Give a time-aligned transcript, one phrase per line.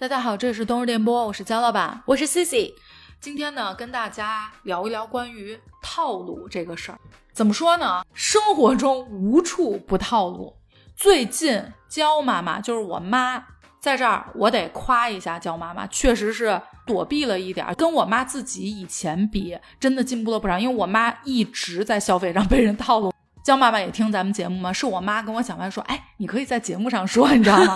[0.00, 2.72] 大家好，这里是冬日电波，我是焦老板，我是 Cici。
[3.20, 6.98] 今天呢，跟大家聊一聊关于套路这个事儿。
[7.32, 8.04] 怎么说呢？
[8.14, 10.54] 生活中无处不套路。
[10.94, 13.44] 最近焦妈妈就是我妈，
[13.80, 20.56] 在这儿我得夸一下焦妈妈，确实是躲避了一点儿，跟我妈自己以前比，真的进步了不少。
[20.56, 23.12] 因为我妈一直在消费上被人套路。
[23.44, 24.72] 焦妈妈也听咱们节目吗？
[24.72, 27.74] 是我妈跟我讲完说，哎，你可以在节目上说，你知道吗？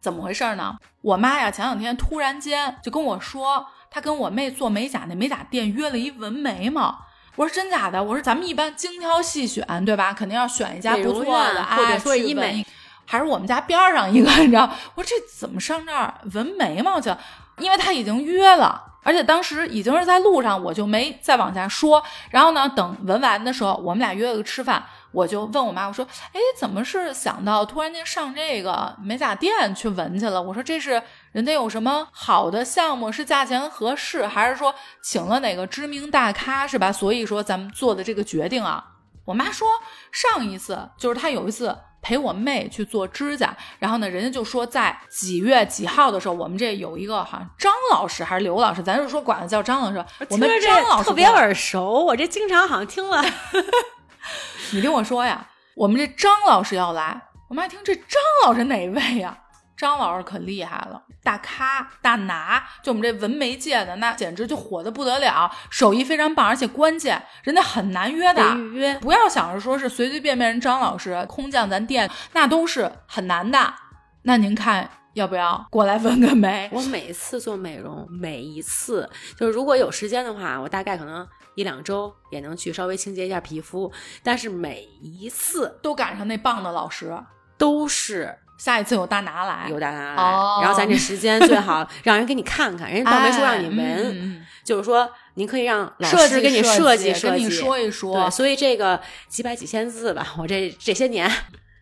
[0.00, 0.76] 怎么回事呢？
[1.02, 6.96] 我妈呀，前两天突然间就跟我说，她跟我妹做美甲，那美甲店约了一纹眉毛。
[7.36, 8.02] 我说真假的？
[8.02, 10.12] 我说咱们一般精挑细选，对吧？
[10.12, 12.66] 肯定要选一家不错的，或者说医美，
[13.04, 14.68] 还是我们家边上一个，你知道？
[14.94, 17.14] 我说这怎么上那儿纹眉毛去？
[17.58, 18.84] 因为他已经约了。
[19.04, 22.02] 而且当时已经是在路上，我就没再往下说。
[22.30, 36.92] 然后呢，等纹完的时候，我们俩约了个吃饭，我就问我妈，我说：“哎，怎么是想到突然间上这个美甲店去纹去了？”我说：“这是人家有什么好的项目，是价钱合适，还是说请了哪个知名大咖，是吧？
[36.92, 38.84] 所以说咱们做的这个决定啊。”
[39.26, 39.66] 我妈说，
[40.10, 41.76] 上一次就是她有一次。
[42.00, 50.02] 陪我妹去做指甲，然后呢，人家就说在几月几号的时候，我们这有一个好像张老师还是刘老师，咱就说管他叫张老师。
[50.30, 53.20] 我们张老师特别耳熟，我这经常好像听了。
[54.72, 59.36] 你听我说呀，我们这张老师要来，我们一听这张老师哪位呀？
[59.76, 73.72] 张老师可厉害了，大咖大拿，就我们这纹眉界的，那简直就火的不得了，手艺非常棒，而且关键人家很难约的，预约，不要想着说是随随便便人张老师空降咱店，那都是很难的。
[74.22, 76.68] 那您看要不要过来纹个眉？
[76.72, 79.08] 我每次做美容，每一次
[79.38, 81.24] 就是如果有时间的话，我大概可能
[81.58, 83.92] 一两周也能去稍微清洁一下皮肤，
[84.22, 87.12] 但是每一次都赶上那棒的老师，
[87.56, 88.38] 都是。
[88.58, 90.22] 下一次有大拿来，有大拿来，
[90.62, 98.14] 然后咱这时间最好 让人给你看看，人家倒没说让你纹，就是说您可以让老师给你设计设计，说一说。
[98.14, 101.30] 对，所以这个几百几千字吧，我这这些年，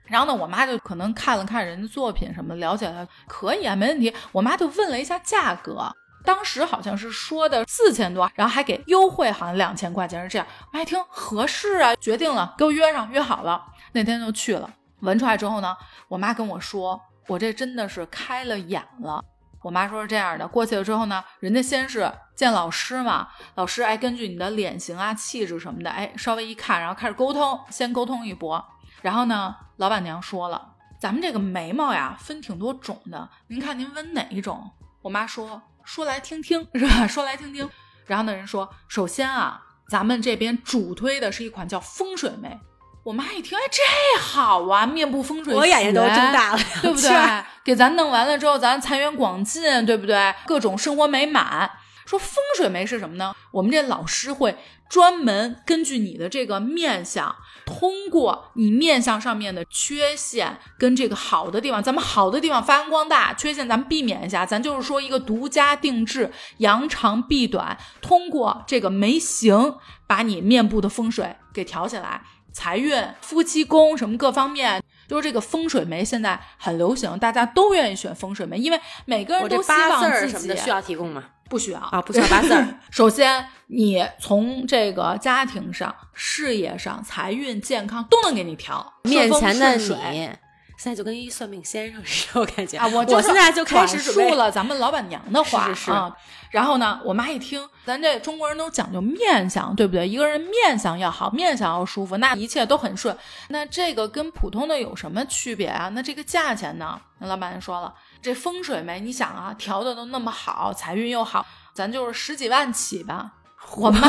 [0.07, 4.13] 然后呢，我妈就可能看了看人家作品什么，了解了，可以啊，没问题。
[4.33, 5.91] 我妈就问了一下价格，
[6.27, 10.47] 当时好像是说的四千多，然后还给优惠，好像两千块钱是这样。
[10.73, 14.69] 我一听合适啊，决定了，给我约上，约好了，那天就去了。
[15.01, 15.77] 纹出来之后呢，
[16.09, 19.25] 我妈跟我说，我这真的是开了眼了。
[19.63, 28.65] 我妈说是这样的，过去了之后呢，人家先是见老师嘛，老师哎，根据你的脸型啊、气质什么的，哎，稍微一看，然后开始沟通，先沟通一波。
[29.03, 34.71] 然后呢，老板娘说了，咱们这个眉毛呀，分挺多种的，您看您纹哪一种？
[35.03, 37.07] 我妈说，说来听听是吧？
[37.07, 37.71] 说来听听。
[38.07, 42.59] 然后那，人说，首先啊，咱们这边主推的是一款叫风水眉。
[43.05, 47.11] 我妈一听，哎，这好啊，面部风水，我眼睛都睁大了，对不对？
[47.65, 50.35] 给咱弄完了之后，咱财源广进，对不对？
[50.45, 51.71] 各种生活美满。
[52.05, 53.35] 说风水眉是什么呢？
[53.53, 54.57] 我们这老师会
[54.89, 64.47] 专门根据你的这个面相，通过你面相上面的缺陷跟这个好的地方，咱们好的地方发扬光大，缺陷咱们避免一下。
[64.47, 69.75] 咱就是说一个独家定制，扬长避短，通过这个眉形
[70.07, 72.23] 把你面部的风水给调起来。
[72.53, 81.23] 财运、夫妻宫什么各方面，就是这个风水眉现在很流行，大家都愿意选风水眉，因为每个人都希望自己的需要提供吗？
[81.49, 82.67] 不需要啊，不需要八字儿。
[82.91, 88.95] 首先，你从这个家庭上、事业上、财运、健康都能给你调。
[89.05, 90.31] 面前的你。
[90.79, 96.15] 现在就跟一算命先生似的，我感觉啊，我我现在就开始说了咱们老板娘的话啊。
[96.51, 100.07] 然后呢，我妈一听，咱这中国人都讲究面相，对不对？
[100.07, 103.17] 一个人面相要好，面相要舒服，那一切都很顺。
[103.49, 105.89] 那这个跟普通的有什么区别啊？
[105.95, 107.01] 那这个价钱呢？
[107.21, 109.01] 那老板娘说了，这风水没？
[109.01, 113.33] 你想啊，调的都那么好，财运又好，咱就是十几万起吧。
[113.77, 114.09] 我妈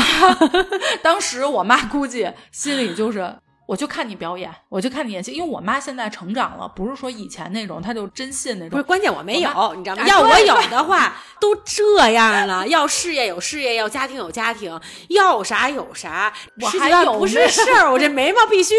[1.01, 3.37] 当时，我妈估计心里就是。
[3.67, 8.69] 我就看你表演，我就看你演戏，因为我妈现在成长了，不是说以前那种，她就真信那种。
[8.69, 10.07] 不是，关键我没有，你知道吗？
[10.07, 12.65] 要我有的话，都这样了。
[12.65, 14.79] 要事业有事业，要家庭有家庭，
[15.09, 16.31] 要啥有啥。
[16.61, 18.73] 我还有不是事儿，我这眉毛必须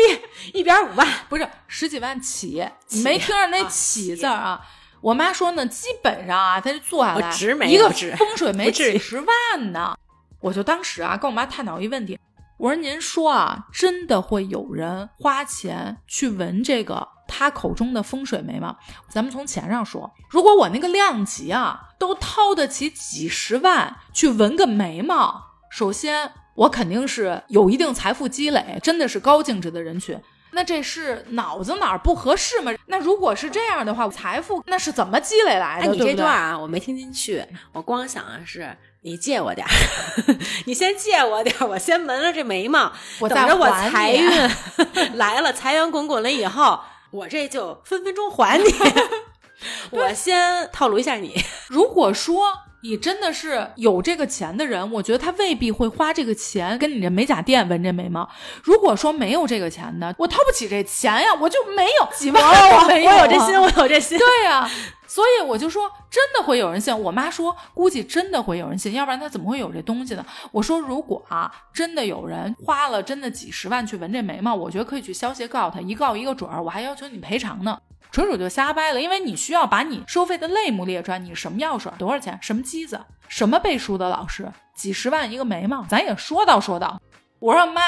[0.54, 2.66] 一点五万，不是十几万起。
[2.88, 4.58] 你没听着那起字啊？
[5.00, 9.96] 我妈说呢，基本上啊，她就做下来一个风水没几十万呢。
[10.40, 12.18] 我就当时啊，跟我妈探讨一问题。
[12.58, 18.76] 我说：“您说啊，真的会有人花钱去纹这个他口中的风水眉吗？
[19.08, 25.40] 咱们从钱上说，如果我那个量级啊，都掏得起几十万去纹个眉毛，
[25.70, 30.20] 首先我肯定是有一定财富积累，真的是高净值的人群。
[30.52, 32.72] 那这是脑子哪儿不合适吗？
[32.86, 35.92] 那如果是这样的话，财富那是怎么积累来哎，的？
[35.92, 39.70] 你这段啊，我没听进去，我光想的是你借我点儿，
[40.66, 44.30] 你先借我点儿，我先纹了这眉毛，我等着我财运
[45.16, 46.80] 来了，财源滚滚了以后，
[47.10, 48.64] 我这就分分钟还你。
[49.90, 51.34] 我先套路一下你，
[51.68, 52.44] 如果说
[52.80, 58.28] 你真的是有这个钱的人，我觉得他未必会花这个钱跟你这美甲店纹这眉毛。
[58.62, 63.60] 如果说没有这个钱的，我掏不起这钱呀，我就没有几万 我都没有、啊我有这心，。
[63.60, 64.16] 我有这心。
[64.18, 64.70] 对呀、
[65.08, 66.96] 所以我就说，真的会有人信。
[66.96, 70.24] 我妈说，估计真的会有人信，要不然他怎么会有这东西呢？
[70.52, 77.76] 我说，如果啊，真的有人花了真的几十万去纹这眉毛，我觉得可以去消协告他，一告一个准儿，我还要求你赔偿呢。
[78.18, 87.00] 纯属就瞎掰了，因为你需要把你收费的类目列出来，你什么药水多少钱，什么机子，什么背书的老师，几十万一个眉毛，咱也说道说道。
[87.38, 87.80] 我说妈，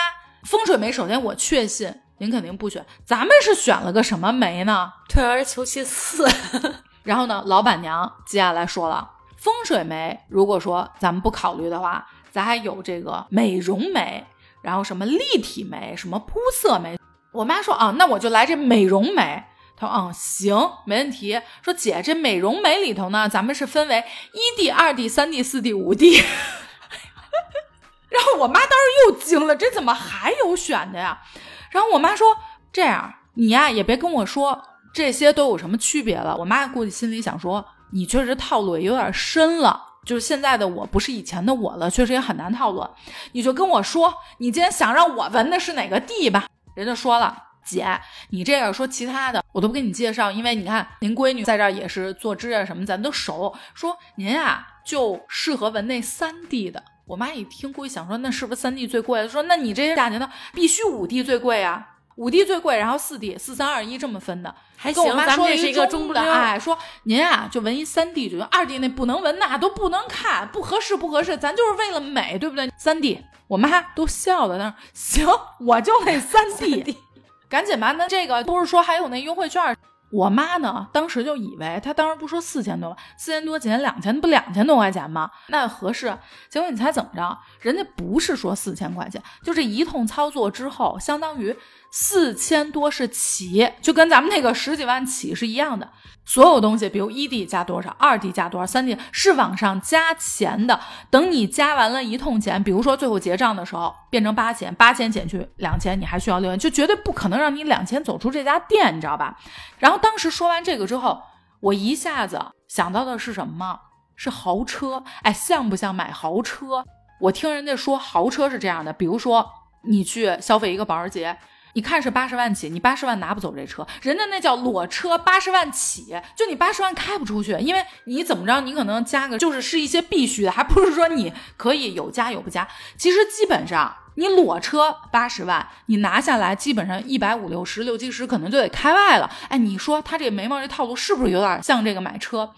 [0.45, 4.93] 风水眉，首先我确信您肯定不选，咱们是选了个什么眉呢？
[5.09, 6.29] 退而求其次，
[7.03, 14.25] 然后呢，老板娘接下来说了，风水眉，如果说咱们不考虑的话，咱还有这个美容眉，
[14.63, 16.97] 然后什么立体眉，什么铺色眉。
[17.33, 19.43] 我妈说啊，那我就来这美容眉。
[19.81, 20.55] 他说嗯，行，
[20.85, 21.41] 没问题。
[21.63, 24.05] 说姐，这美容眉里头呢，咱们是分为
[24.35, 26.23] 一 D、二 D、三 D、四 D、五 D。
[28.11, 31.23] 然后我妈当时又惊了，这怎么还有选的呀？
[31.71, 32.37] 然后我妈说
[32.71, 34.61] ：“这样，你呀也别跟我说
[34.93, 42.87] 这些都有什么区别了。”我妈估计心里想说：“你确实套路也有点深了，就是现在的我不是以前的我了，确实也很难套路。
[43.33, 46.47] 你就跟我说，你今天想让我纹的是哪个地吧？”
[46.77, 47.50] 人家说了。
[47.65, 53.55] 姐，你这个说其他的我都不给你介绍，因为你看您闺女在这儿也是做指甲什么，咱都熟。
[53.75, 56.83] 说您啊就适合纹那三 D 的。
[57.07, 59.27] 我妈一听，估计想说那是不是三 D 最贵？
[59.27, 61.85] 说那你这价钱呢，必须五 D 最贵啊，
[62.17, 64.55] 五 D 最贵，然后四 D 四三二一这么分的。
[64.77, 66.33] 还行跟我，妈说是一个中的，中。
[66.33, 72.71] 哎，说您啊就纹一三 D 就行，二 D 那不能纹，那都不能看，不合适不合适，咱就是为了美，对不对？
[72.77, 75.27] 三 D，我妈都笑了，那行，
[75.67, 76.97] 我就那三 D，
[77.51, 79.77] 赶紧吧，那这个不是说还有那优惠券？
[80.11, 82.97] 我妈呢，当时就以为，她当时不说四千多吗？
[83.17, 85.31] 四千多减两千，不两千多块钱吗？
[85.49, 86.17] 那合适。
[86.49, 87.39] 结果你猜怎么着？
[87.61, 91.57] 人家不是说四千块钱，就这一通操作之后，相当于
[91.93, 95.89] 四千多是起，就跟咱们那个十几万起是一样的。
[96.27, 100.79] 所有东西，比如一 D 加多少，二 D 加多少，三 D 是往上加钱的。
[101.11, 109.37] 等你加完了一通钱，比如说最后结账的时候变成八千，八千减去两千，你还需要六千，就绝对不可能让你两千走出这家店，你知道吧？
[109.79, 111.23] 然后当时说完这个之后，
[111.61, 113.81] 我一下子想到的是什么？
[114.17, 115.03] 是豪车。
[115.23, 116.85] 哎，像不像买豪车？
[117.21, 119.49] 我听人家说豪车是这样的，比如说
[119.85, 121.39] 你去消费一个保时捷。
[121.75, 132.67] 你看是八十万起，你八十万拿不走这车，人家那叫裸车，八十万起，就你八十万开不出去，因为你怎么着，你可能加个就是是一些必须的，还不是说你可以有加有不加。
[132.97, 139.31] 其实基本上你裸车八十万，你拿下来基本上一百五六十六七十可能就得开外了。
[139.49, 142.53] 哎，你说他这眉毛这套路是不是有点像这个买车？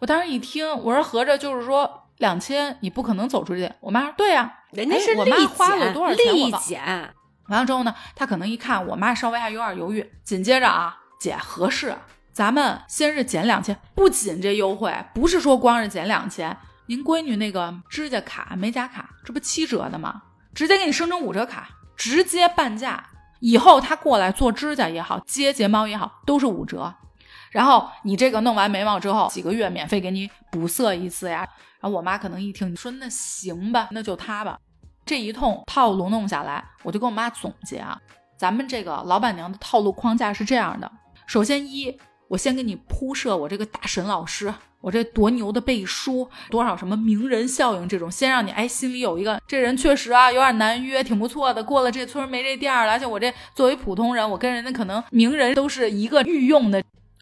[0.00, 3.70] 我当时一听，我说合着就是说两千你不可能走出去。
[3.80, 6.48] 我妈说对呀、哎人家是我妈花了减多少钱我
[7.50, 11.94] 完了之后呢，他可能一看我妈稍微还有点犹豫，紧接着啊，姐合适，
[12.32, 20.22] 咱们先是减两千，不仅这优惠，不是说光是减两千，您闺女那个指甲卡、美甲卡，这不七折的吗？
[20.54, 23.04] 直接给你升成五折卡，直接半价。
[23.40, 26.94] 以后她过来做指甲也好，接睫毛也好，都是五折。
[27.50, 31.48] 然后你这个弄完眉毛之后，几个月免费给你补色一次呀。
[31.80, 34.58] 然后我妈可能一听，你说那行吧，那就她吧。
[35.10, 38.00] 这一通套路弄下来，我就跟我妈总结啊，
[38.38, 40.88] 咱们这个老板娘的套路框架是这样的：
[41.26, 41.98] 首先一，
[42.28, 56.80] 我先给你铺设我这个大神老师，我这多牛的背书，多少什么名人效应这种，先让你哎心里有一个这人确实啊有点难约，挺不错的，过了这村没这店了，而且我这作为普通人，我跟人家可能名人都是一个御用的。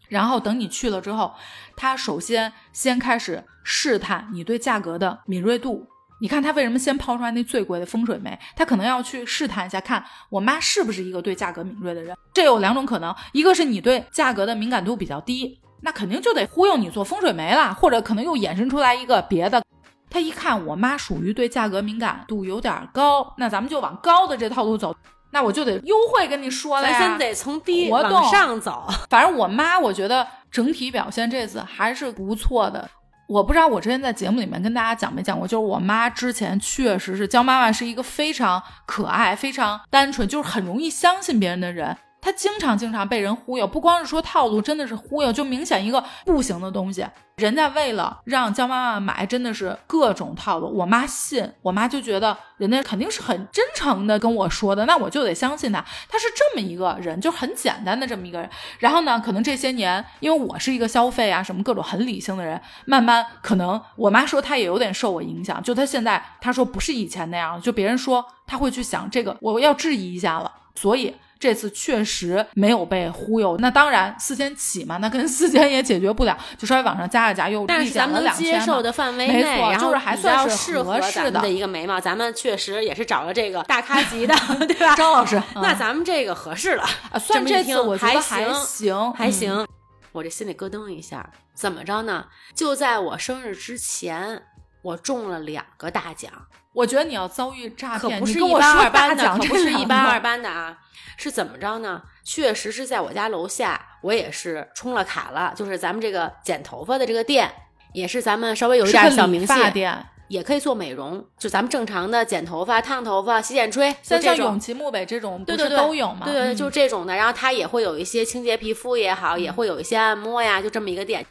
[0.09, 1.33] 然后等你去了之后，
[1.75, 5.87] 他首先先开始试探你对价格的敏锐度。
[6.21, 8.39] 你看他为什么先抛出来那最贵的风水眉？
[8.57, 12.17] 他可能要去试探一下，看我妈是不是一个对价格敏锐的人。
[12.35, 19.63] 这有两种可能，一个是你对价格的敏感度比较低，那肯定就得忽悠你做风水眉了，或者可能又衍生出来一个别的。
[20.11, 24.95] 他一看我妈属于对价格敏感度有点高，那咱们就往高的这套路走。
[25.31, 28.89] 那我就得优惠跟你说了呀，咱先得从低往上走。
[29.11, 32.89] 反正我妈，我觉得整体表现这次还是不错的。
[33.29, 41.95] 我不知道我之前在节目里面跟大家讲没讲过，就是我妈之前确实是江妈妈是一个非常可爱、非常单纯，就是很容易相信别人的人。
[42.21, 47.07] 他经常经常被人忽悠，不光是说套路，真的是忽悠，就明显一个不行的东西。
[47.37, 50.69] 人家为了让江妈妈买，真的是各种套路。
[50.77, 55.81] 我妈信，我妈就觉得人家肯定是很真诚的跟我说的，那我就得相信他。
[56.09, 58.51] 他是这么一个人，就很简单的这么一个人。
[58.81, 65.63] 然后呢，可能这些年，因为我是一个消费啊什么各种很理性的人，慢慢可能我妈说她也有点受我影响。
[65.63, 70.53] 就她现在她说不是以前那样，就别人说她会去想这个，我要质疑一下了。
[70.75, 71.15] 所以。
[71.41, 84.35] 这次确实没有被忽悠，那当然四千起嘛，那跟四千也解决不了，就稍微往上加了加，又但是咱们能接受的范围内，然后就是还算是适合咱们的一个眉毛，咱们确实也是找了这个大咖 级的，
[84.67, 84.97] 对吧？
[84.97, 86.85] 张老师， 那咱们这个合适了，
[87.21, 89.67] 算这次我觉得还行，还行。
[90.13, 92.27] 我这心里咯噔一下，怎么着呢？
[92.55, 94.43] 就在我生日之前，
[94.83, 96.33] 我中了两个大奖。
[96.75, 100.79] 我觉得你要遭遇诈骗，可不是一般二般的，可不是一般二般的啊！
[101.17, 102.03] 是怎么着呢？
[102.25, 107.51] 确实是在我家楼下，我也是充了卡了，就是咱们这个剪头发的这个店，
[107.93, 116.27] 也是咱们稍微有一点小名气店，也可以做美容，就咱们正常的剪头发、烫头发、洗剪吹，像像永琪木北这种，对对对，都有嘛？
[116.27, 117.17] 对对，就这种的。
[117.17, 121.27] 然后它也会有一些清洁皮肤也好，也会有一些按摩呀，就这么一个店。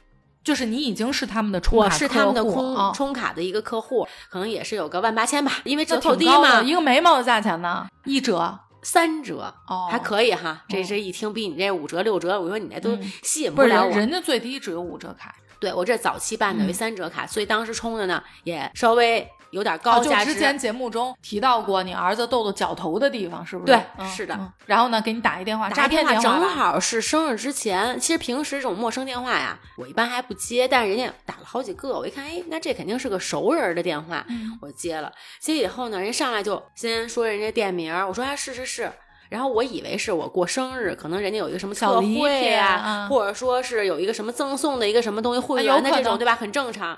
[0.47, 10.63] 就是你已经是他们的充卡，我是他们的充充卡的一个客户，可能也是有个万八千吧，因为折扣低嘛，一个眉毛的价钱呢，一折、三折，哦，还可以哈。
[10.69, 13.89] 这这一听比你这五折六折，我说你那都吸引不了我。
[13.89, 19.29] 人家最低只有五折卡，对我这早期办的为三折卡，所以当时充的呢也稍微。
[19.51, 20.27] 有点高价值。
[20.27, 23.73] 就之前节目中提到过，你儿子豆豆绞头的地方是不是？
[23.73, 24.37] 对，是的。
[24.65, 27.99] 然后呢，给你打一电话，诈骗电话正好是生日之前。
[27.99, 30.67] 其实平时这种陌生电话呀，我一般还不接。
[30.67, 34.25] 但是人家打了好几个，我一看，哎，那这肯定是个熟人的电话，
[34.61, 35.11] 我接了。
[35.39, 38.91] 接以后呢，人上来就先说人家店名，我说啊，是是是。
[39.29, 46.33] 然后我以为是我过生日，可能人家有一个什么特惠啊，或者说是有一个什么赠送的一个什么东西会员的这种，对吧？
[46.33, 46.97] 很正常。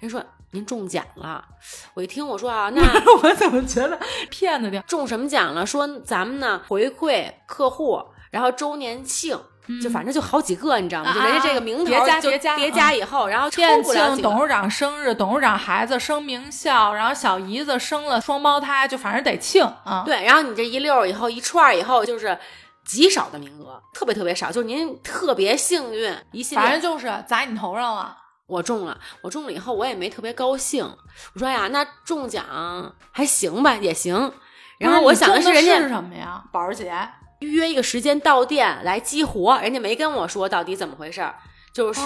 [0.00, 1.44] 人说您中奖了，
[1.94, 2.82] 我一听我说啊， 那
[3.22, 3.98] 我怎么觉得
[4.30, 4.80] 骗子的？
[4.80, 5.64] 中什么奖了？
[5.64, 9.38] 说咱们呢回馈客户，然后周年庆，
[9.80, 11.12] 就反正就好几个，你知道吗？
[11.12, 20.02] 就人家这个名头叠加叠加叠加以后，然后抽不了董事长生日，董事长孩子升名校，然后小姨子生了双胞胎，就反正得庆啊。
[20.04, 22.36] 对，然后你这一溜以后一串以后，就是
[22.84, 28.16] 极少的名额，特别特别少，就是您特别幸运，一系列反正就是砸你头上了。
[28.50, 30.84] 我中了，我中了以后我也没特别高兴。
[31.34, 34.32] 我说呀，那中奖还行吧，也行。
[34.78, 36.42] 然后我想的是人家是什么呀？
[36.50, 36.92] 保时捷
[37.38, 41.36] 预约一个时间到店来激活，人家没跟我说到底怎么回事儿，
[41.72, 42.00] 就是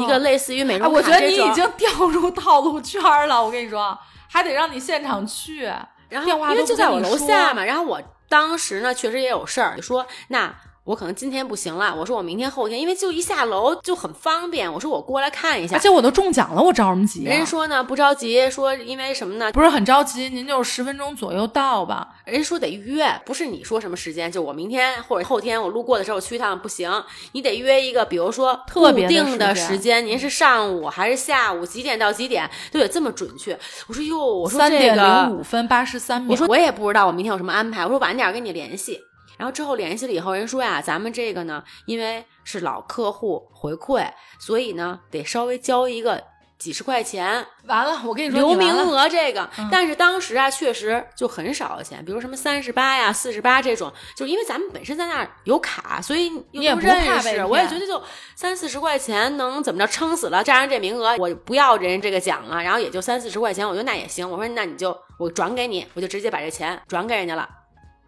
[0.00, 3.44] 一个类似于美容卡我觉得你已经掉入套路圈了。
[3.44, 3.98] 我跟你说，
[4.30, 5.64] 还得让你现场去，
[6.08, 7.62] 然后电话因为就在我楼下嘛。
[7.64, 10.54] 然后我当时呢，确实也有事儿，说那。
[10.90, 14.70] 我可能今天不行了，我说我明天后天，因为就一下楼就很方便。
[14.72, 17.22] 我说我过来看一下，而且我都中奖了，我着什么急？
[17.22, 19.52] 人家说呢不着急，说因为什么呢？
[19.52, 22.08] 不是很着急，您就十分钟左右到吧。
[22.24, 26.90] 人家说得预约，不是你说什么时间，就我明天或者后天我路过的时候去一趟不行，
[27.32, 33.56] 你得约一个，比如说特别定的时间，您是上午还是下午几点到几点都得这么准确。
[33.86, 38.98] 我说哟，我说这个三点零五分八十三秒，我说我也不知道我明天有什么安排，我说晚点跟你联系。
[39.40, 44.06] 然后之后联系了以后，人说呀，咱们这个呢，因为是老客户回馈，
[44.38, 46.22] 所以呢得稍微交一个
[46.58, 47.46] 几十块钱。
[47.64, 58.02] 完了，我跟你说留名额这个，但是当时啊确实就很少的钱，比如什么三十八呀、四十八这种，就是因为咱们本身在那儿有卡，所以你也不认识，我也觉得就
[58.36, 64.28] 三四十块钱能怎么着撑死了，占上这名额，我不要人家这个奖了，然后也就三四十块钱，我觉得那也行。
[64.30, 67.48] 我说那你就我转给你，我就直接把这钱转给人家了。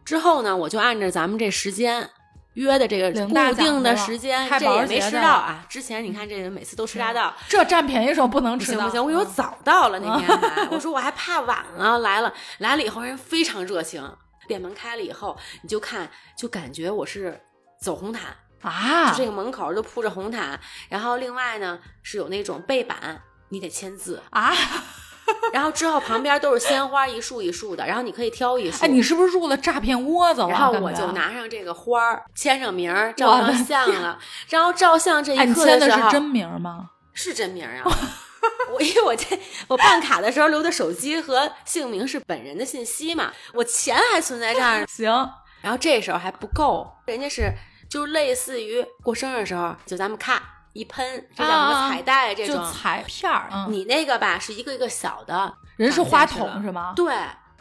[0.05, 2.09] 之后呢，我就按照咱们这时间
[2.55, 5.65] 约的这个固定的时间，这也没迟到啊。
[5.69, 8.85] 之前你看这人每次都迟大到，这占便宜时候不能迟到。
[8.87, 9.05] 不行不行？
[9.05, 14.03] 我有早到了那天还，我说我还怕晚了，来了来了以后人非常热情，
[14.47, 17.41] 店门开了以后你就看就感觉我是
[17.81, 24.53] 走红毯啊，就这个门口都铺着红毯，然后另外呢是有那种背板，你得签字啊。
[25.53, 28.85] 然后之后旁边都是鲜花，一束一束的，然后你可以挑一束。
[28.85, 30.49] 哎，你是不是入了诈骗窝子了？
[30.49, 34.19] 然后我就拿上这个花儿，签上名儿，照上相了。
[34.49, 36.91] 然后照相这一刻的时候，是真名吗？
[37.13, 37.83] 是真名啊！
[38.73, 39.39] 我因为我这
[39.69, 44.87] 我办卡的时候留的手机和姓名是本人的信息嘛，我钱还存在这儿。
[44.91, 45.11] 行。
[45.61, 47.53] 然后这时候还不够，人家是
[47.89, 50.43] 就类似于过生日的时候，就咱们卡。
[50.73, 52.35] 一喷，这叫什么彩带？
[52.35, 53.67] 这种彩片儿。
[53.69, 56.93] 你那个吧，是一个一个小的，人是花筒是吗？
[56.97, 57.15] 对，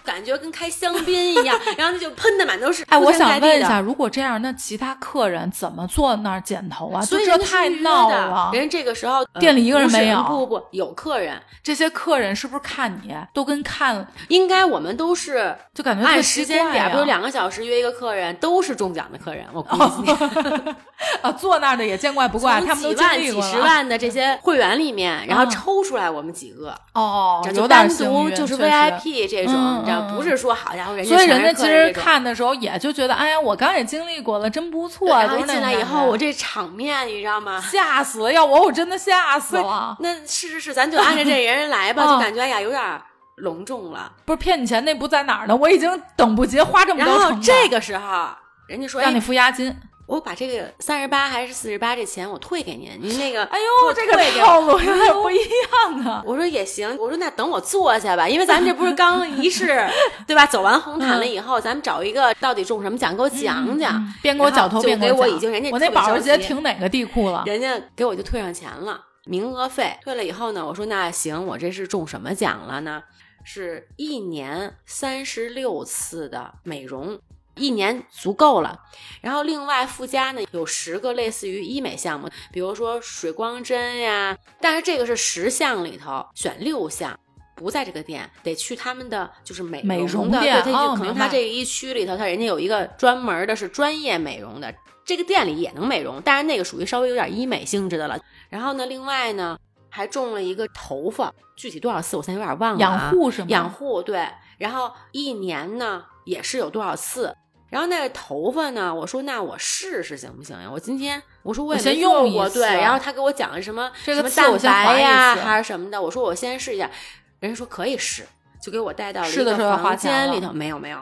[0.04, 2.84] 感觉跟开香槟一样， 然后他就喷的满都是。
[2.90, 7.02] 哎，我想问一下，，如果这样，那其他客人怎么坐那儿剪头啊？
[7.02, 8.50] 所以人家是太闹了。
[8.54, 19.46] 人这个时候呃店里一个人没有不不不，有客人，这些客人是不是看你都跟看，应该我们都是就感觉按时间点，比如两个小时约一个客人，都是中奖的客人。
[19.54, 20.76] 我估计今天
[21.22, 35.08] 啊，坐那儿的也见怪不怪，他们几万、几十万的这些会员里面，然后嗯抽出来我们几个，哦，就单独就是 VIP 这种，嗯不是说好家伙人家所以人家其实看的时候也就觉得，哎呀，我刚也经历过了，真不错。
[35.08, 37.60] 对然后一都是那进来以后，我这场面你知道吗？
[37.62, 39.98] 吓死了，要我我真的吓死了。
[40.00, 43.02] 那是是是，咱就按照这人来吧， 嗯就感觉哎呀有点儿
[43.36, 44.12] 隆重了。
[44.26, 45.56] 不是骗你钱那不在哪儿呢？
[45.56, 48.30] 我已经等不及花这么然多成本，后这个时候，
[48.68, 49.76] 人家说让你哎，付押金。
[50.08, 56.24] 我把这个三十八还是四十八这钱我退给您，您那个哎呦，这个套路有点不一样啊。
[56.26, 59.88] 我说也行，我说那等我坐下吧，因为咱们这不是刚仪式，
[60.28, 60.46] 对吧？
[60.46, 63.96] 走完红毯了以后，咱们找一个到底中什么奖，给我讲讲。
[63.96, 67.44] 嗯边给我绞头边给我已经人家我那保时捷停哪个地库了？
[67.46, 73.02] 人家给我就退上钱了，名额费退了以后呢，我说那行，我这是中什么奖了呢？
[73.44, 77.20] 是一年三十六次的美容。
[77.56, 78.80] 一年足够了，
[79.22, 87.20] 然后另外附加呢有十个类似于医美项目，比如说水光针呀，但是这个是十项里头选六项，
[87.56, 94.74] 不在这个店，得去他们的就是美美容的，对，他就哦可能他这一区里头，他人家有一个专门的是专业美容的，
[95.06, 98.18] 这个店里也能美容，但是那个属于稍微有点医美性质的了。
[98.50, 99.58] 然后呢，另外呢
[99.90, 102.80] 还种了一个头发，具体多少次我现在有点忘了、啊。
[102.80, 103.48] 养护是吗？
[103.50, 104.26] 养护对，
[104.58, 107.36] 然后一年呢也是有多少次。
[107.72, 108.94] 然后那个头发呢？
[108.94, 110.70] 我说那我试试行不行呀？
[110.70, 112.68] 我今天我说我也先没用过，对。
[112.68, 116.02] 然后他给我讲了什么这个什么蛋白呀，还是什么的。
[116.02, 116.92] 我说我先试一下，
[117.40, 118.28] 人家说可以试，
[118.62, 121.00] 就给我带到了一个房间里头，没有没有，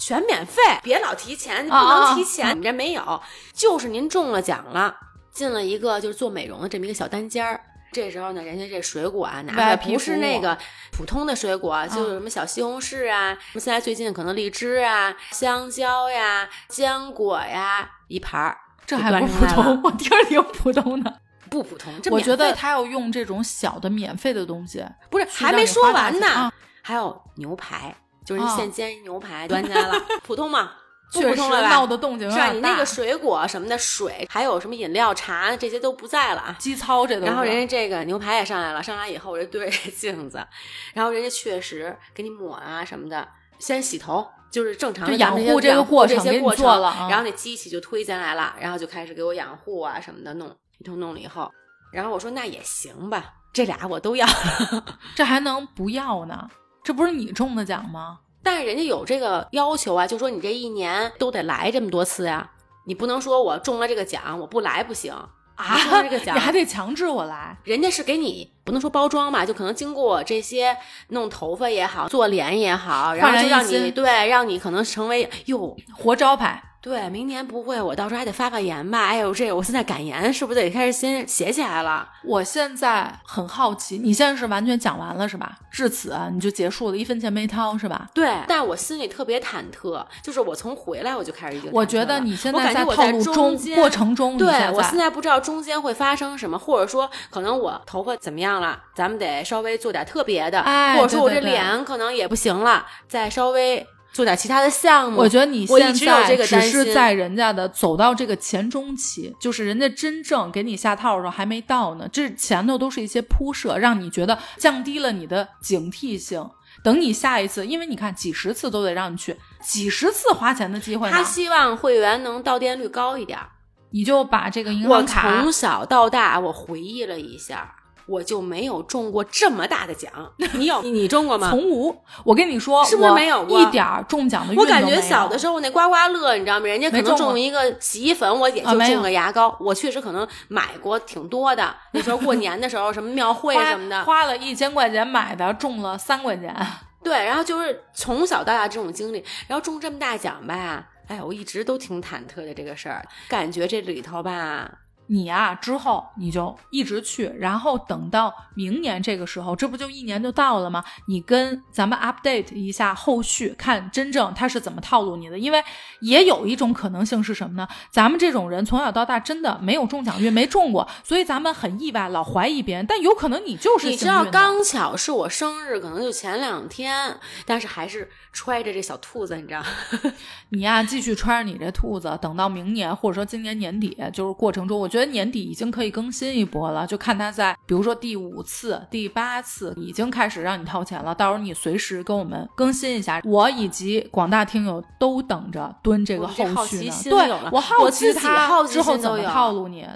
[0.00, 3.22] 全免费，别老提钱，你不能提钱，你这没有，
[3.54, 4.96] 就是您中了奖了，
[5.32, 7.60] 进了一个就是做美容的这么一个小单间儿。
[7.92, 10.56] 这时候呢，人家这水果啊拿出来不是那个
[10.92, 21.20] 普通的水果，就是什么小西红柿啊，什么现在最近可能荔枝啊、香蕉呀、坚果呀，一盘儿，这还不普通，我听着挺普通的。
[21.50, 21.90] 不普通。
[22.02, 30.72] 这我觉得他要用这种小的免费的东西，不是还没说完呢，啊还有牛排，就是啊现煎牛排端起来了， 普通吗？
[31.12, 31.68] 不确实普通了？
[31.68, 32.52] 闹的动静有是吧？
[32.52, 36.56] 你那个水果什么的水，还有什么饮料、茶这些都不在了啊。
[36.58, 37.26] 基操这都是。
[37.26, 40.46] 然后人家这个牛排也上来了，上来以后我就对着镜子，
[40.94, 43.26] 然后人家确实给你抹啊什么的，
[43.58, 51.50] 先洗头，就是正常的养护这个过程给你这些过程做了啊然后那机器就推进来了，然后就开始给我养护啊什么的弄，一通弄了以后，
[51.92, 54.26] 然后我说那也行吧，这俩我都要，
[55.16, 56.48] 这还能不要呢？
[56.84, 58.18] 这不是你中的奖吗？
[58.42, 62.50] 但是人家有这个要求啊，就说你这一年都得来这么多次呀，
[62.86, 65.12] 你不能说我中了这个奖我不来不行。
[65.56, 67.58] 啊中了这个奖你还得强制我来。
[67.64, 70.76] 人家是给你不能说包装吧，就可能经过我这些
[71.08, 79.06] 弄头发也好，做脸也好，然后就让你对，让你可能成为哟，活招牌，对，明年不会，我到时候还得发发言吧？
[79.06, 82.08] 哎呦，这我现在感言是不是得开始先写起来了？
[82.24, 85.58] 我现在很好奇，你现在是完全讲完了是吧？
[85.72, 88.08] 至此你就结束了，一分钱没掏是吧？
[88.14, 105.18] 对，但我心里特别忐忑，就是我从回来我就开始已经我觉得你现在在套路中间过程中，对我现在不知道中间会发生什么，或者说可能我头发怎么样了，咱们得稍微做点特别的，哎或者说我这脸可能也不行了，再稍微做点其他的项目。
[105.18, 116.48] 我觉得你现在只是在人家的走到这个前中期，就是人家真正给你下套的时候还没到呢，这前头都是一些铺设，让你觉得降低了你的警惕性。
[116.84, 123.48] 等你下一次，因为你看几十次都得让你去，几十次花钱的机会他，希望会员能到店率高一点儿。
[123.90, 127.74] 你就把这个银行卡从小到大，我回忆了一下，
[128.08, 130.10] 我就没有中过这么大的奖。
[130.54, 130.80] 你有？
[130.82, 131.50] 你你中过吗？
[131.50, 131.94] 从无。
[132.24, 134.64] 我跟你说，是不是我没有过一点儿中奖的运我？
[134.66, 136.66] 感觉小的时候那刮刮乐，你知道吗？
[136.66, 139.56] 人家可能中一个洗衣粉，我也就中个牙膏。
[139.60, 141.74] 我确实可能买过挺多的。
[141.92, 146.54] 那时候过年的时候，什么庙会什么的，花了一千块钱买的，中了三块钱。
[147.04, 154.68] 对，然后就是从小到大这种经历，然后中这么大奖吧，哎，我一直都挺忐忑的这个事儿，感觉这里头吧，
[155.08, 160.84] 你啊、之后你就一直去，然后等到明年这个时候，这不就一年就到了吗？
[161.06, 165.38] 你跟咱们 update 一下后续，看真正他是怎么套路你的。
[165.38, 165.62] 因为
[166.00, 167.66] 也有一种可能性是什么呢？
[167.90, 172.84] 咱们这种人从小到大真的没有中奖运，没中过，所以咱们很意外，老怀疑别人。
[172.86, 179.62] 但有可能你就是你知道，刚巧是我生日，可能就前两天，但是还是揣着这小兔子，你知道，
[180.50, 186.86] 你呀，继续揣着你这兔子，等到明年或者说今年年底，就是过程中，我觉得年底已经可以更新一波了。
[186.86, 193.20] 就看他在，比如说第五次、第八次已经开始让你掏钱了，到时候你随时跟我们更新一下。
[193.24, 196.94] 我以及广大听友都等着蹲这个后续呢。
[197.04, 199.86] 对我好奇他之后怎么套路你。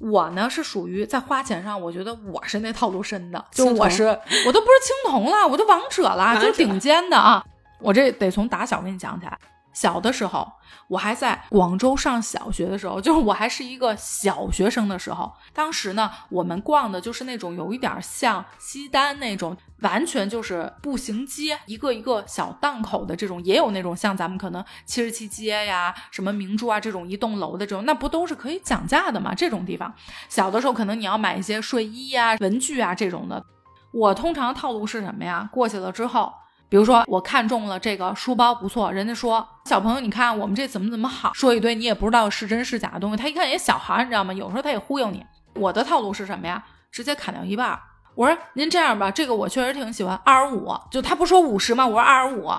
[0.00, 7.42] 我呢是属于在花钱上，我觉得我是那套路深的，就我是我都不是青铜了，我都王者了，者就是顶尖的啊！
[7.80, 9.38] 我这得从打小给你讲起来。
[9.74, 10.50] 小的时候，
[10.88, 15.32] 我还在广州上小学的时候， 就是我还是一个小学生的时候。
[15.52, 29.34] 当时呢，我们逛的就是那种有一点像西单那种，完全就是步行街，一个一个小档口的这种，也有那种像咱们可能七十七街呀、什么明珠啊这种一栋楼的这种，那不都是可以讲价的吗？
[29.34, 29.92] 这种地方，
[30.28, 33.44] 小的时候可能你要买一些睡衣呀、文具啊这种的。
[33.92, 35.48] 我通常套路是什么呀？
[35.52, 36.32] 过去了之后，
[36.74, 44.34] 比如说我看中了这个书包不错，人家说小朋友你看我们这怎么怎么好，说一堆你也不知道是真是假的东西，他一看也小孩，你知道吗？
[44.34, 45.24] 有时候他也忽悠你。
[45.54, 46.60] 我的套路是什么呀？
[46.90, 47.78] 直接砍掉一半。
[48.16, 51.86] 我说您这样吧，这个我确实挺喜欢，二十五，就他不说五十吗？
[51.86, 52.50] 我说二十五。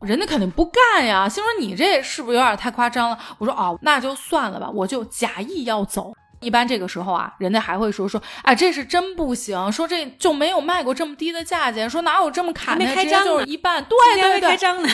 [0.00, 3.18] 人家肯定不干呀，心说你这是不是有点太夸张了？
[3.38, 6.12] 我说哦，那就算了吧，我就假意要走。
[6.44, 14.88] 一般这个时候啊，人家还会说说，哎，这是真不行，说这就没有卖过这么低的价钱，说哪有这么砍的，没开张就是一半，对对对，没开张呢，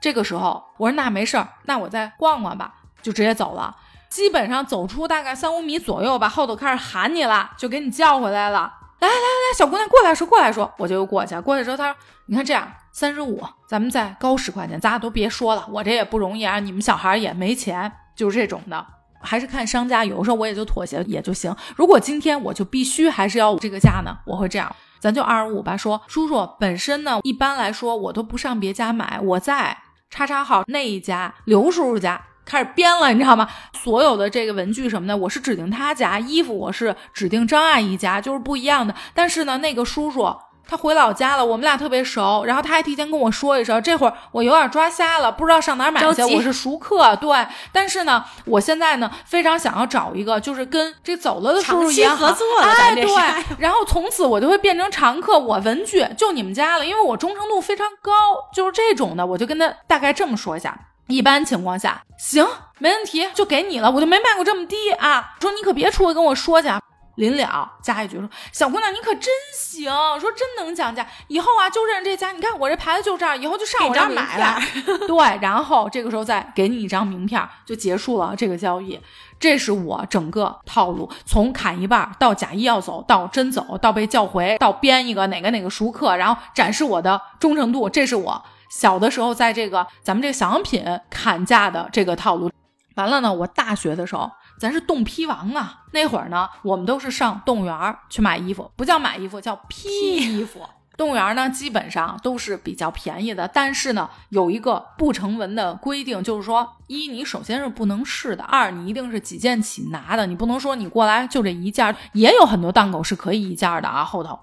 [0.00, 3.76] 这个时候我说那没事儿，那我再逛逛吧，就直接走了。
[4.08, 8.72] 基本上走出大概三五米左右吧，后头开始喊你了，就给你叫回来了。
[9.00, 11.40] 来来来来，小姑娘过来说过来说，我就又过去。
[11.40, 11.96] 过去之后，他说
[12.28, 18.86] ：“你看这样，三十五，咱们再高十块钱，咱俩都别说了，我这也不容易啊，你们小孩也没钱，就是这种的。”
[19.22, 21.54] 还是看商家，有的时候我也就妥协也就行。
[21.76, 25.76] 如果今天我就必须还是要这个价呢，我会这样，咱就二十五吧。
[25.76, 29.78] 说叔叔本身呢，一般来说我都不上别家买，我在
[30.10, 33.48] 叉叉号那一家刘叔叔家开始编了，你知道吗？
[33.72, 38.94] 所有的这个文具什么的，我是指定他家，衣服我是指定张阿姨家，就是不一样的。
[39.14, 40.34] 但是呢，那个叔叔。
[40.72, 46.22] 他回老家了，我们俩特别熟，然后他还提前跟我说一声，这会儿我有点抓瞎了，不知道上哪儿买去。
[46.34, 53.04] 我是熟客，对，但是呢，我现在呢非常想要找一个，就是跟这走了的叔叔长期也好合作了哎，对，
[53.60, 58.12] 然后从此我就会变成常客，我文具就你们家了，因为我忠诚度非常高，
[58.54, 60.74] 就是这种的，我就跟他大概这么说一下。
[61.08, 62.46] 一般情况下，行，
[62.78, 65.34] 没问题，就给你了，我就没卖过这么低啊。
[65.40, 66.80] 说你可别出来跟我说去啊。
[67.16, 69.84] 临了加一句说：“小姑娘，你可真行，
[70.18, 72.32] 说真能讲价，以后啊就认识这家。
[72.32, 74.58] 你看我这牌子就这儿，以后就上我这儿买了。
[75.06, 78.98] 对，然后这个时候再给你一张名片，就结束了这个交易。
[79.38, 87.90] 这是我整个套路，从砍一半到假意要走，到真走，到被叫回，到编一个哪个哪个熟客，然后展示我的忠诚度。
[87.90, 92.50] 这是我小的时候在这个咱们这个小商品砍价的这个套路。
[92.94, 94.30] 完了呢，我大学的时候。”
[94.62, 95.82] 咱是冻批王啊！
[95.90, 100.60] 那会儿呢，我们都是上动物园儿去买衣服，不叫买衣服，叫批衣服。
[100.96, 111.96] 动物园呢，基本上都是比较便宜的，但是呢，有一个不成文的规定，就是说，一你首先是不能试的，二你一定是几件起拿的，你不能说你过来就这一件。
[112.12, 114.04] 也有很多档口是可以一件的啊。
[114.04, 114.38] 后头，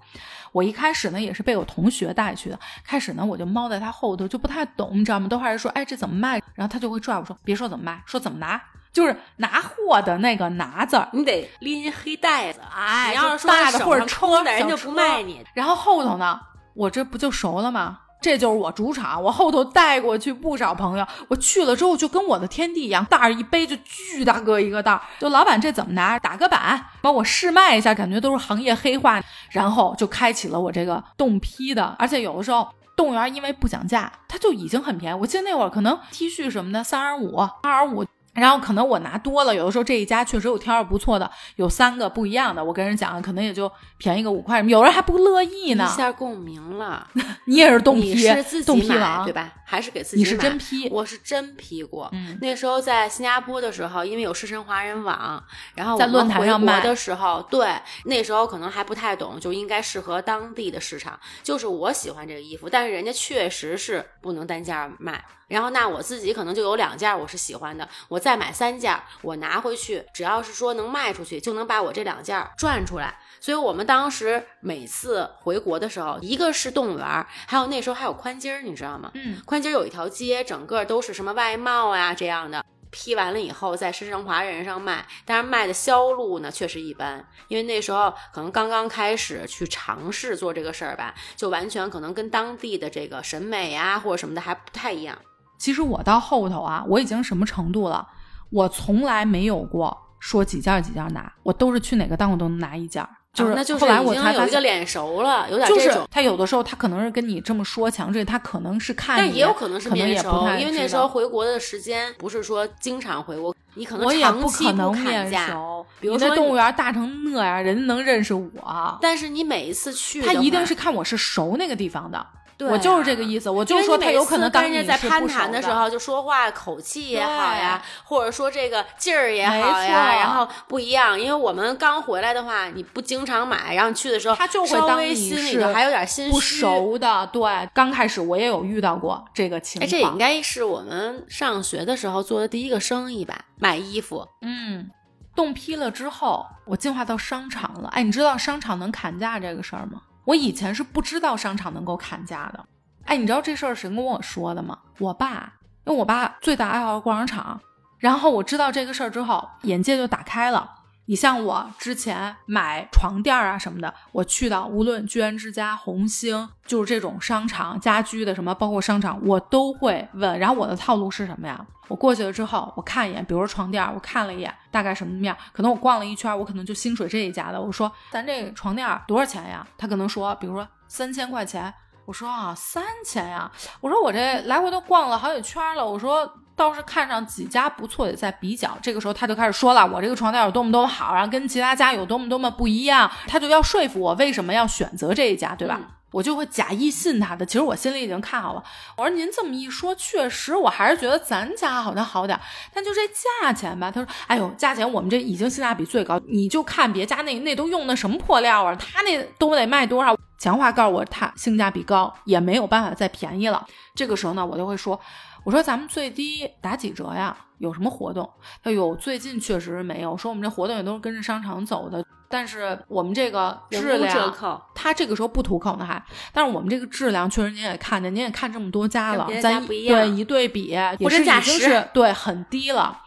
[0.52, 5.30] 我一开始呢也是被我同学带去的，开始呢我就猫在他后头，就不太懂，你知道吗？
[5.30, 6.42] 都还是说，哎，这怎么卖？
[6.56, 8.62] 然后他就会拽我说，别说怎么卖，说怎么拿。
[8.92, 15.44] 就是拿货的那个拿字儿，你得拎黑袋子，哎，你要是说大的或者抽的，人就就不卖你。
[15.54, 16.40] 然后后头呢，
[16.74, 18.00] 我这不就熟了吗？
[18.22, 26.20] 这就是我主场，我后头带过去不少朋友，我去了之后就跟我的天地一样，袋儿一背就巨大个一个袋儿，就老板这怎么拿？
[26.20, 29.22] 打个板，帮我试卖一下，感觉都是行业黑话，
[29.52, 32.68] 然后就开启了我这个冻批的，而且有的时候。
[32.98, 35.18] 动物园因为不讲价，它就已经很便宜。
[35.18, 38.04] 我记得那会儿可能 T 恤什么的三十五、二十五。
[38.40, 45.90] 然后可能我拿多了，有的时候这一家确实有挑着不错的，有三个不一样的，我跟人讲，可能也就便宜个五块，有人还不乐意呢。
[45.92, 47.08] 一下共鸣了，
[47.46, 49.54] 你也是冻批，你是自己买对吧？
[49.66, 52.10] 还是给自己你是真批我是真批过。
[52.12, 55.44] 嗯那时候在新加坡的时候，因为有狮身华人网，
[55.76, 57.76] 然后在论坛上卖的时候，对，
[58.06, 61.20] 那时候可能还不太懂，就应该适合当地的市场。
[61.44, 65.24] 就是我喜欢这个衣服，但是人家确实是不能单价卖。
[65.50, 73.20] 然后那我自己可能就有两件我是喜欢的，我再买三件，我拿回去，只要是说能卖出去，就能把我这两件赚出来。
[73.42, 79.12] 所以我们当时每次回国的时候，一个是动物园，还有那时候还有宽街儿，你知道吗？
[79.16, 82.64] 嗯，宽街儿有一条街，整个都是什么外贸啊这样的。
[82.92, 95.16] 批完了以后，在深圳华人上卖，但是卖的销路呢确实一般，因为那时候可能刚刚开始去尝试做这个事儿吧，就完全可能跟当地的这个审美啊或者什么的还不太一样。
[95.60, 98.08] 其实我到后头啊，我已经什么程度了？
[98.50, 103.06] 我从来没有过说几件几件拿，我都是去哪个档我都能拿一件。
[103.32, 106.08] 就是那就是后来我才发现，有一个脸熟了，有点就是这种。
[106.10, 115.46] 他有的时候他可能是跟你这么说强制，他可能是看你，但也有可能是面熟，因为那时候回国的时间不是说经常回国，你可能我也不长期可能砍面价。
[115.46, 115.86] 熟。
[116.00, 122.26] 比如说动物园大成那样，人家能认识我，但是你每一次去，他一定是看我是熟那个地方的。
[122.60, 131.18] 对我就是这啊个意思，我因就说他有可能当跟人家在攀谈的时候，就说话口气也好呀，或者说这个劲儿也好没呀，然后不一样。
[131.18, 136.32] 因为我们刚回来的话，你不经常买，然后去的时候，他就会稍当你还有点心虚。
[136.32, 139.90] 不熟的，对，刚开始我也有遇到过这个情哎，况。
[139.90, 144.28] 这应该是我们上学的时候做的第一个生意吧，买衣服。
[144.42, 144.90] 嗯，
[145.34, 147.88] 冻批了之后，我进化到商场了。
[147.94, 150.02] 哎，你知道商场能砍价这个事儿吗？
[150.30, 152.64] 我以前是不知道商场能够砍价的。
[153.06, 154.78] 哎，你知道这事儿谁跟我说的吗？
[155.00, 155.54] 我爸，
[155.86, 157.60] 因为我爸最大爱好逛商场。
[157.98, 160.72] 然后我知道这个事儿之后，眼界就打开了。
[161.10, 170.38] 你像我之前买床垫啊什么的，我去到无论居然之家、红星，就是这种商场家居的什么，包括商场，我都会问。
[170.38, 171.66] 然后我的套路是什么呀？
[171.88, 177.60] 我过去了之后，我看一眼，比如说床垫，我看了一眼大概什么样，可能我逛了一圈，我可能就心水这一家的。
[177.60, 179.66] 我说咱这床垫多少钱呀？
[179.80, 181.74] 他可能说，比如说三千块钱。
[182.06, 183.52] 我说啊，三千呀！
[183.82, 185.88] 我说我这来回都逛了好几圈了。
[185.88, 186.28] 我说
[186.60, 188.78] 倒是看上几家不错的在比较。
[188.82, 193.10] 这个时候他就开始说了，我这个床垫有多么多么好，然后跟其他家有多么多么不一样。
[193.28, 195.78] 他就要说服我为什么要选择这一家，对吧？
[195.80, 197.46] 嗯我就会假意信他的。
[197.46, 198.64] 其实我心里已经看好了。
[198.98, 202.42] 我说您这么一说，确实我还是觉得咱家好像好点儿，
[202.74, 203.92] 但就这价钱吧。
[203.92, 213.64] 他说：“哎呦，价钱我们这已经性价比最高，你就看别家那那都用的什么破料啊，他那都得卖多少？”强话告诉我，他性价比高，也没有办法再便宜了。
[213.94, 215.00] 这个时候呢，我就会说
[215.44, 217.36] ：“我说咱们最低打几折呀？
[217.60, 218.30] 有什么活动？”
[218.64, 233.02] 哎呦最近确实没有，说我们这活动也都是跟着商场走的，但是我们这个质量，扣，他这个时候不吐口呢还，但是我们这个质量确实您也看见，您也看这么多家了咱对一对比也货是已经是对很低了。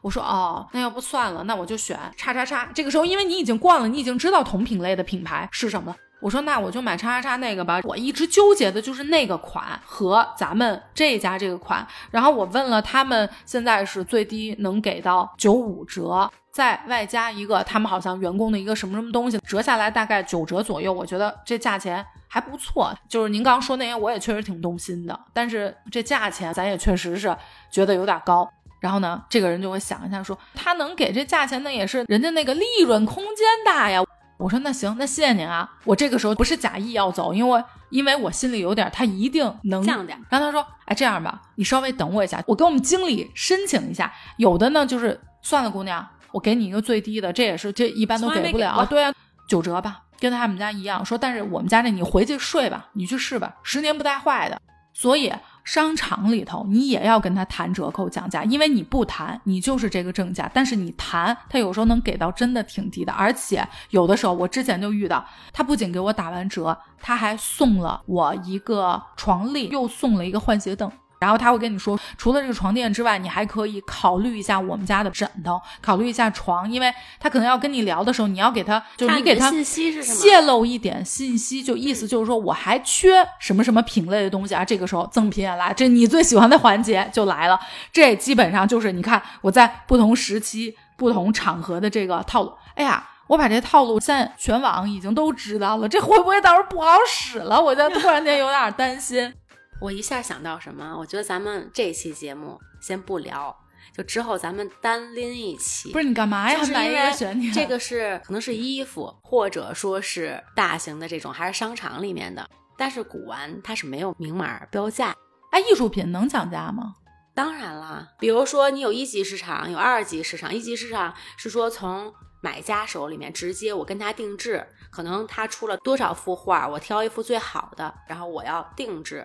[0.00, 2.68] 我说哦，那要不算了，那我就选叉叉叉。
[2.74, 5.96] 这个时候，因为你已经逛了，你已经知道同品类的品牌是什么了。
[6.20, 7.80] 我说那我就买叉叉叉那个吧。
[7.84, 11.86] 我一直纠结的就是那个款和咱们这家这个款。
[12.10, 20.92] 然后我问了他们，现在是最低能给到九五折，再外加一个他们好像员工的一个什么什么东西，折下来大概九折左右。
[20.92, 22.92] 我觉得这价钱还不错。
[23.08, 27.36] 就是您刚刚说那些，我也确实挺动心的，但是这价钱咱也确实是
[27.70, 28.50] 觉得有点高。
[28.80, 34.02] 然后呢，这个人就会想一下说，他能给这价钱，那也是人家那个利润空间大呀。
[34.38, 35.68] 我说那行，那谢谢您啊。
[35.84, 40.22] 我这个时候不是假意要走，因为因为我心里有点，他一定能降点儿。
[40.30, 44.12] 然后他说，哎，这样吧，你稍微等我一下，我跟我们经理申请一下。
[44.36, 48.86] 有的呢，就是算了，姑娘，我给你一个最低的，这也是这一般都给不了。
[48.88, 49.12] 对啊，
[49.48, 51.04] 九折吧，跟他们家一样。
[51.04, 54.56] 说，但是我们家这你回去睡吧，你去试吧，十年不带坏的。
[54.94, 55.32] 所以
[55.68, 70.90] 商场里头你也要跟他谈折扣讲价，因为你不谈，你就是这个正价；但是你谈，他有时候能给到真的挺低的，而且有的时候我之前就遇到，他不仅给我打完折，他还送了我一个床笠，又送了一个换鞋凳。
[71.18, 80.02] 然后他会跟你说，除了这个床垫之外，你还可以考虑一下我们家的枕头，考虑一下床，因为他可能要跟你聊的时候，你要给他，就是你给他信息是？
[80.02, 84.64] 泄露一点信息，就意思就是说我还缺什么什么品类的东西啊。
[84.64, 87.58] 这个时候赠品也来，这你最喜欢的环节就来了。
[87.92, 92.52] 这基本上就是你看我在不同时期、不同场合的这个套路。
[92.74, 97.60] 哎呀，我把这套路现在全网已经都知道了，这会不会到时候不好使了？
[97.60, 99.34] 我就突然间有点担心。
[99.80, 100.96] 我一下想到什么？
[100.98, 103.56] 我觉得咱们这期节目先不聊，
[103.96, 105.92] 就之后咱们单拎一期。
[105.92, 106.58] 不是你干嘛呀？
[106.58, 107.52] 就是买一因为个悬念。
[107.52, 112.48] 这个是可能是衣服，或者说是大型的这种，还是商场里面的。
[112.76, 115.14] 但是古玩它是没有明码标价。
[115.52, 116.94] 哎，艺术品能讲价吗？
[117.32, 120.52] 当然了，比如说你有一级市场，有二级市场。
[120.52, 129.24] 一级市场是说从买家手里面直接我跟他定制，可能他出了多少幅画，我挑一幅最好的，然后我要定制。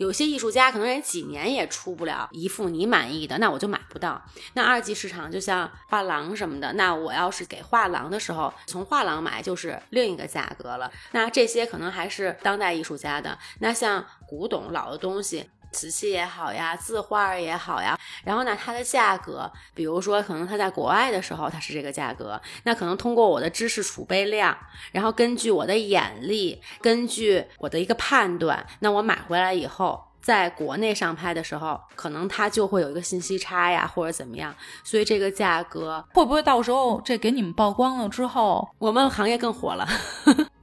[0.00, 4.20] 有些艺术家可能连几年也出不了一幅你满意的，那我就买不到。
[4.54, 10.90] 那二级市场就像画廊什么的，那我要是给画廊的时候从画廊买就是另一个价格了。
[11.12, 13.38] 那这些可能还是当代艺术家的。
[13.58, 15.50] 那像古董老的东西。
[15.72, 24.56] 瓷器也好呀，字画也好呀，然后呢，它的价格，比如说可能它在国外的时候它是这个价格，那可能通过我的知识储备量，
[24.92, 34.54] 然后根据我的眼力，根据我的一个判断，那我买回来以后，在国内上拍的时候，可能它就会有一个信息差呀，或者怎么样，
[34.84, 39.88] 所以这个价格会不会到时候这给你们曝光了之后，我们行业更火了？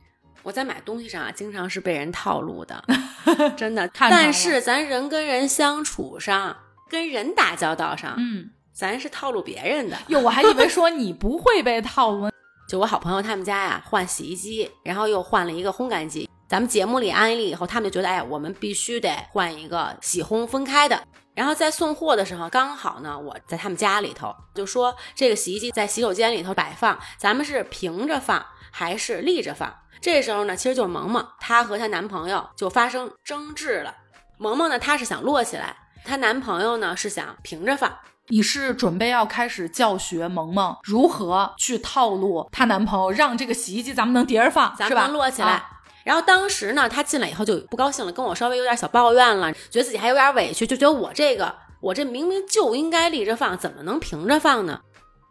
[0.47, 2.81] 我在买东西上啊，经常是被人套路的，
[3.57, 3.85] 真的。
[3.93, 6.55] 但是咱人跟人相处上，
[6.89, 9.97] 跟人打交道上，嗯，咱是套路别人的。
[10.07, 12.29] 哟，我还以为说你不会被套路。
[12.69, 16.29] 就我好朋友他们家呀，换洗衣机，然后又换了一个烘干机。
[16.47, 21.03] 咱们节目里安利以后，他们就觉得，哎，我们必须得换一个洗烘分开的。
[21.35, 29.75] 然后在送货的时候，刚好呢，我在他们家里头就说，这个洗衣机在洗手间里头摆放，咱们是平着放还是立着放？
[30.01, 33.93] 这时候呢，其实就是萌萌，她和她男朋友就发生争执了。
[34.37, 37.91] 萌萌呢，她是想摞起来，她男朋友呢是想平着放。
[38.29, 45.63] 你是准备要开始教学萌萌如何去套路她男朋友，让这个洗衣机咱们能叠着放，咱们能摞起来。
[46.03, 54.81] 然后当时呢，她进来以后就不高兴了，跟我稍微有点小抱怨了，觉得自己还有点委屈，就觉得我这个我这明明就应该立着放，怎么能平着放呢？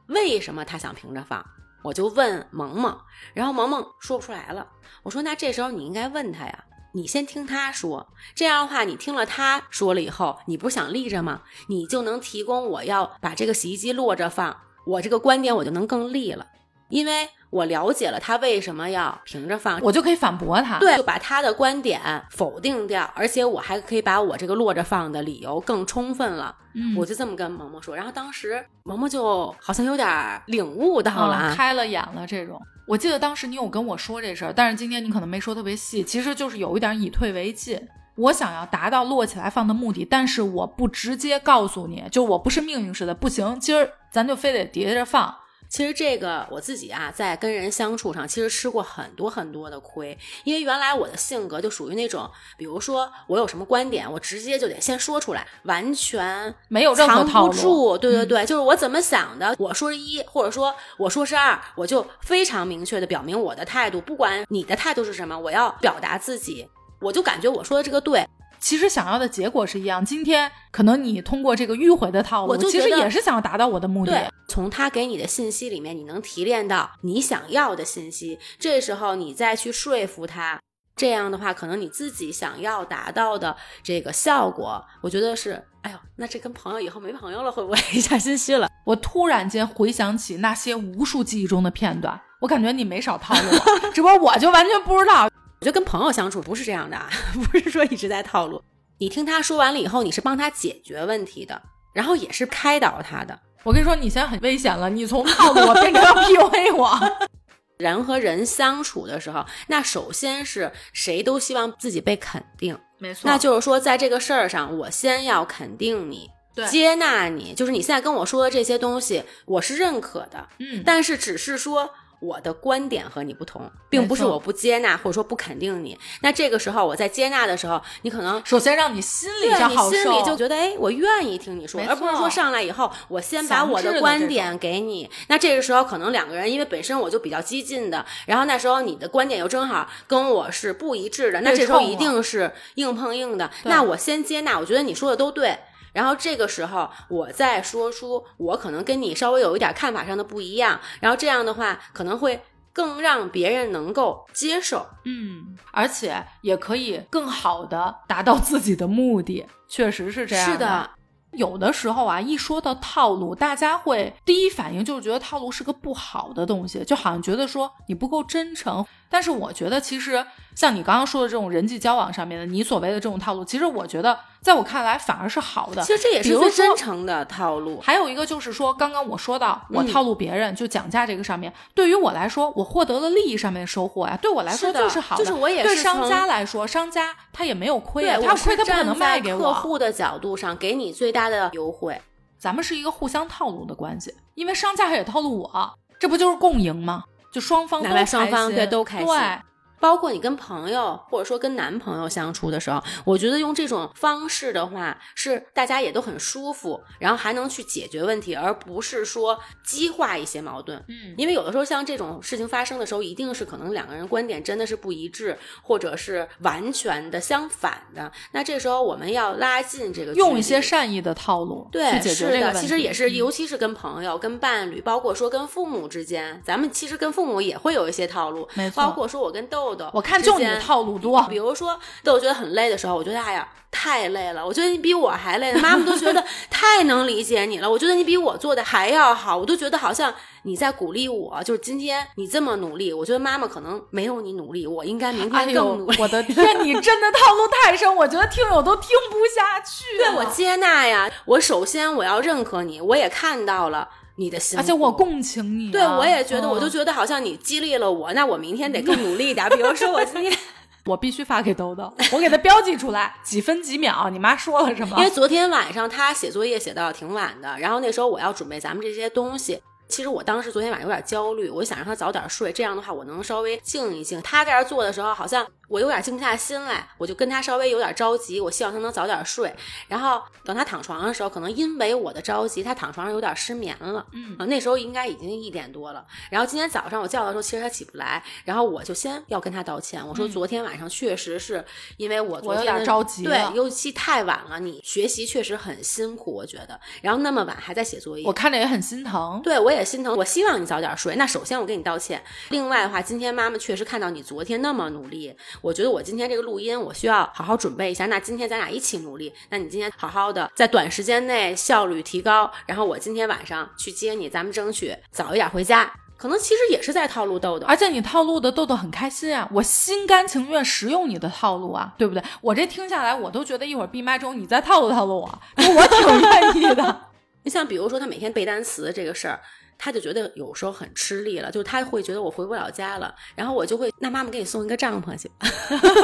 [0.09, 1.45] 为什么她想平着放？
[1.87, 2.99] 我就问萌萌，
[3.33, 4.67] 然后萌萌说不出来了。
[5.05, 11.43] 我说那这时候你应该问他呀，你先听他说，这样的话你听了他说了以后，你不想立着吗？
[11.69, 16.49] 你就能提供我要把这个洗衣机落着放，我这个观点我就能更立了，
[16.89, 17.29] 因为。
[17.49, 26.55] 我了解了他为什么要平着放，我就可以反驳他，对，就把他的观点否定掉，而且我还可以把我这个落着放的理由更充分了。
[26.75, 32.27] 嗯，我就这么跟萌萌说，然后当时萌萌就好像有点领悟到了，开了眼了。
[32.27, 37.81] 这种，我记得当时你有跟我说这事儿，但是今天你可能没说特别细，其实就是有一点以退为进。
[38.17, 45.35] 我想要达到摞起来放的目的，但是我不直接告诉你，就我不是命令式的，不行，今儿咱就非得叠着放。
[45.69, 50.17] 其实这个我自己啊，在跟人相处上，其实吃过很多很多的亏。
[50.45, 57.99] 因为原来我的性格就属于那种，比如说我有什么观点，我直接就得先说出来，完全没有任何藏不住。
[57.99, 66.69] 对对对，就是我怎么想的，我说是一，或者说我说是二，我就非常明确的表明我的态度，不管你的态度是什么，我要表达自己，
[67.01, 68.27] 我就感觉我说的这个对。
[68.59, 70.05] 其实想要的结果是一样。
[70.05, 74.31] 今天可能你通过这个迂回的套路，其实也是想要达到我的目的。
[74.49, 78.39] 从他给你的信息里面，你能提炼到你想要的信息。
[78.59, 80.61] 这时候你再去说服他，
[80.95, 88.69] 这样的话，可能你自己想要达到的这个效果，我觉得是，哎呦，那这跟朋友以后没朋友了，会不会一下心虚了？
[88.87, 95.29] 我突然间回想起那些无数记忆中的片段，我感觉你没少套路我， 只不过我就完全不知道。
[95.67, 97.11] 我觉得跟朋友相处不是这样的，啊
[97.51, 98.63] 不是说一直在套路。
[98.99, 101.61] 你听他说完了以后，你是帮他解决问题的，
[101.93, 103.37] 然后也是开导他的。
[103.65, 107.29] 我跟你说，你现在很危险了，你从套路我变成 PUA 我。
[107.79, 113.23] 人和人相处的时候，那首先是谁都希望自己被肯定，没错。
[113.25, 116.31] 那就是说，在这个事儿上，我先要肯定你，
[116.71, 120.47] 接纳你，就是你现在跟我说的这些东西，我是认可的。
[120.61, 121.91] 嗯，但是只是说。
[122.21, 125.99] 我的观点和你不同，并不是我不接纳或者说不肯定你。
[126.23, 135.09] 那这个时候我在接纳的时候，你可能首先让你心里就好受，心里就觉得哎，我愿意听你说，而不是说上来以后我先把我的观点给你。
[135.29, 143.51] 那这个时候可能两个人因为本身我就比较激进的，然后那时候你的观点又正好跟我是不一致的，那这时候一定是硬碰硬的。
[143.65, 145.59] 那我先接纳，我觉得你说的都对。
[145.97, 160.53] 然后这个时候，我再说出我可能跟你稍微有一点看法上的不一样，然后这样的话可能会更让别人能够接受，嗯，而且也可以更好的达到自己的目的，确实是这样。
[160.53, 160.91] 是的。
[161.33, 168.87] 有的时候啊，一说到套路，大家会第一反应就是觉得套路是个不好的东西，就好像觉得说你不够真诚。
[169.11, 175.83] 但是我觉得，其实像你刚刚说的这种人际交往上面的，你所谓的这种套路，其实我觉得在我看来反而是好的。
[175.83, 177.81] 其实这也是最真诚的套路。
[177.81, 185.25] 还有一个就是说，刚刚我说到我套路别人就讲价这个上面，对于我来说，我获得了利益上面的收获呀，对我来说就是好的。
[185.25, 189.41] 就是我也对商家来说，商家他也没有亏啊，他亏他不可能卖给我。
[189.41, 192.01] 客户的角度上给你最大的优惠，
[192.39, 197.03] 咱们是一个互相套路的关系，因为商家也套路我，这不就是共赢吗？
[197.33, 199.07] 就双方双方对都开心。
[199.09, 199.39] 对，
[199.81, 210.83] 包括你跟朋友或者说跟男朋友相处的时候，我觉得用这种方式的话，是大家也都很舒服，然后还能去解决问题，而不是说激化一些矛盾。
[210.89, 218.11] 嗯，因为有的时候像这种事情发生的时候，一定是可能两个人观点真的是不一致，或者是完全的相反的。
[218.33, 222.61] 那这时候我们要拉近这个，用一些善意的套路对，去解决是的，这个问题。
[222.61, 240.13] 其实也是，嗯尤其是跟朋友、跟伴侣，包括说跟父母之间，咱们其实跟父母也会有一些套路，没错包括说我跟豆豆，我看就你的套路多，比如说豆豆觉得很累的时候，我觉得哎呀太累了，我觉得你比我还累，妈妈都觉得 太能理解你了，我觉得你比我做的还要好，我都觉得好像
[240.45, 249.99] 你在鼓励我，就是今天你这么努力，我觉得妈妈可能没有你努力，我应该明天更努力。，我的天，你真的套路太深，我觉得听友都听不下去。
[249.99, 259.49] 对我接纳呀，我首先我要认可你，我也看到了你的辛苦，而且我共情你啊、对，我也觉得，我就嗯觉得好像你激励了我，那我明天得更努力一点。
[259.55, 260.37] 比如说我今天，
[260.87, 265.05] 我必须发给豆豆，我给他标记出来 几分几秒，你妈说了什么因？
[265.05, 269.61] 为昨天晚上他写作业写到挺晚的，然后那时候我要准备咱们这些东西。
[269.89, 274.21] 其实我当时昨天晚上有点焦虑，我就想让他早点睡，这样的话我能稍微静一静。
[274.23, 279.55] 他在这儿做的时候，好像我有点静不下心来，我就跟他稍微有点着急，我希望他能早点睡。
[279.89, 284.05] 然后等他躺床上的时候，可能因为我的着急，他躺床上有点失眠了。
[284.13, 286.05] 嗯啊，那时候应该已经一点多了。
[286.31, 291.65] 然后今天早上我叫的时候，其实他起不来，然后我就先要跟他道歉，我说嗯昨天晚上确实是
[291.97, 296.79] 因为我昨我有点着急对，尤其太晚了，你学习确实很辛苦，我觉得。
[297.03, 299.41] 然后那么晚还在写作业，我看着也很心疼。
[299.43, 300.17] 对我也心疼。
[300.17, 301.17] 我希望你早点睡。
[301.17, 302.23] 那首先我给你道歉。
[302.51, 308.07] 另外的话，今天妈妈确实看到你昨天那么努力，我觉得我今天这个录音我需要好好准备一下。
[308.07, 309.33] 那今天咱俩一起努力。
[309.51, 315.93] 那你今天好好的在短时间内效率提高，然后我今天晚上去接你，咱们争取早一点回家。
[316.19, 322.23] 可能其实也是在套路豆豆，而且你套路的豆豆很开心啊，我心甘情愿使用你的套路啊，对不对？
[322.41, 327.03] 我这听下来，我都觉得一会儿闭麦之后你再套路套路我，我挺愿意的。
[327.45, 329.39] 你像比如说他每天背单词这个事儿，
[329.79, 335.31] 他就觉得有时候很吃力了，就是他会觉得我回不了家了，然后我就会那妈妈给你送一个帐篷去，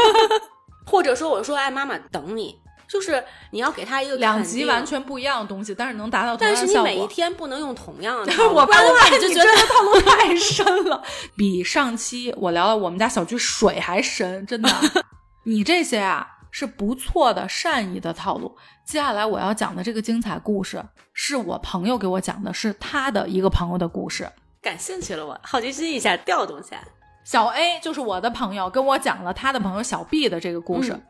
[0.87, 2.59] 或者说我说哎妈妈等你，
[2.89, 6.89] 就是你要给他一个两极完，全不一样的东西，但是能达到同但样的效果。
[6.89, 11.03] 是你每一天不能用同样的我不然的话你你就觉得套路太深了，
[11.37, 14.69] 比上期我聊聊我们家小区水还深，真的。
[15.45, 18.57] 你这些啊是不错的善意的套路。
[18.85, 24.31] 接下来我要讲的这个精彩故事，是我朋友给我讲的，是他的一个朋友的故事。
[24.61, 26.85] 感兴趣了我，好奇心一下调动起来。
[27.25, 30.93] 小 A 就是我的朋友，跟我讲了他的朋友小 B 的这个故事。
[30.93, 31.03] 嗯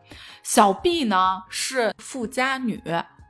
[0.42, 2.82] 小 B 呢是富家女，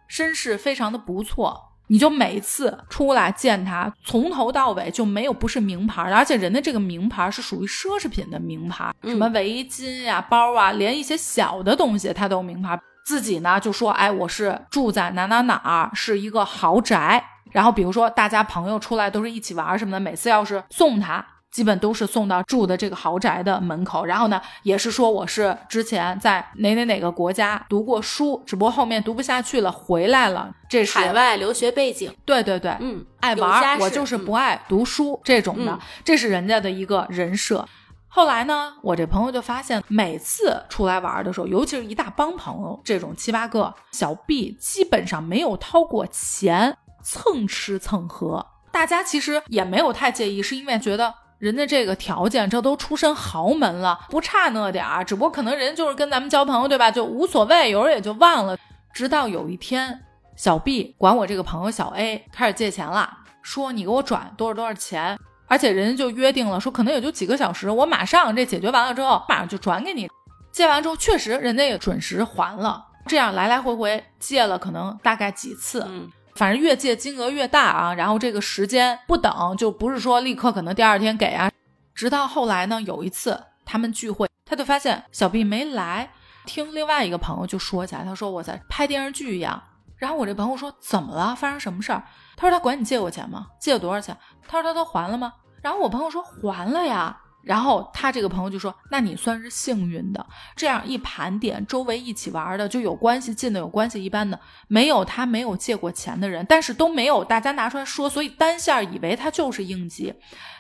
[0.08, 1.71] 身世非常的不错。
[1.92, 12.80] 你就每次出来见他，从头到尾就没有不是名牌的，而且人的这个名牌是属于奢侈品的名牌，嗯什么围巾呀、包啊，连一些小的东西他都有名牌。
[13.04, 17.22] 自己呢就说，哎，我是住在哪哪哪儿，是一个豪宅。
[17.50, 21.22] 然后比如说大家朋友出来都是一起玩什么的，每次要是送他，
[21.52, 24.04] 基本都是送到住的这个豪宅的门口。
[24.04, 30.52] 然后呢，也是说我是之前在哪哪哪个国家读过书，只不过后面读不下去了，回来了。
[30.68, 37.68] 这是海外留学背景，对对对，嗯，爱玩我就是嗯不爱读书、这种的，嗯这是人家的一个人设。
[38.08, 48.46] 后来呢，我这朋友就发现，每次出来玩的时候，尤其是一大帮朋友，这种七八个，小 B 基本上没有掏过钱，蹭吃蹭喝。
[48.70, 55.04] 大家其实也没有太介意，是因为觉得人家这个条件，这都出身豪门了，不差那点儿。
[55.04, 56.88] 只不过可能人就是跟咱们交朋友，对吧？
[56.88, 58.56] 就无所谓，有时候也就忘了。
[58.94, 60.04] 直到有一天，
[60.36, 63.12] 小 B 管我这个朋友小 A 开始借钱了，
[63.42, 65.18] 说你给我转多少多少钱，
[65.48, 70.08] 而且人家就约定了，说可能也就几个小时，我马上这解决完了之后，马上就转给你。
[70.52, 81.50] 借完之后，确实人家也准时还了，这样来来回回借了可能大概几次，嗯，反正越借金额越大啊，然后这个时间不等，就不是说立刻可能第二天给啊，
[81.94, 86.10] 直到后来呢，有一次他们聚会，他就发现小 B 没来，
[86.46, 89.62] 听另外一个朋友就说起来，他说我在拍电视剧一样。
[89.96, 91.36] 然后我这朋友说怎么了？
[91.36, 92.02] 发生什么事儿？
[92.36, 93.46] 他说他管你借过钱吗？
[93.60, 94.16] 借了多少钱？
[94.48, 95.32] 他说他都还了吗？
[95.62, 97.16] 然后我朋友说还了呀。
[97.42, 100.24] 然后他这个朋友就说：“那你算是幸运的。
[100.54, 104.38] 这样一盘点，周围一起玩的，就有关系近的，有关系一般的，
[104.68, 110.14] 没有他没有借过钱的人，但是都没有大家拿出来说，所以单线以为他就是应急。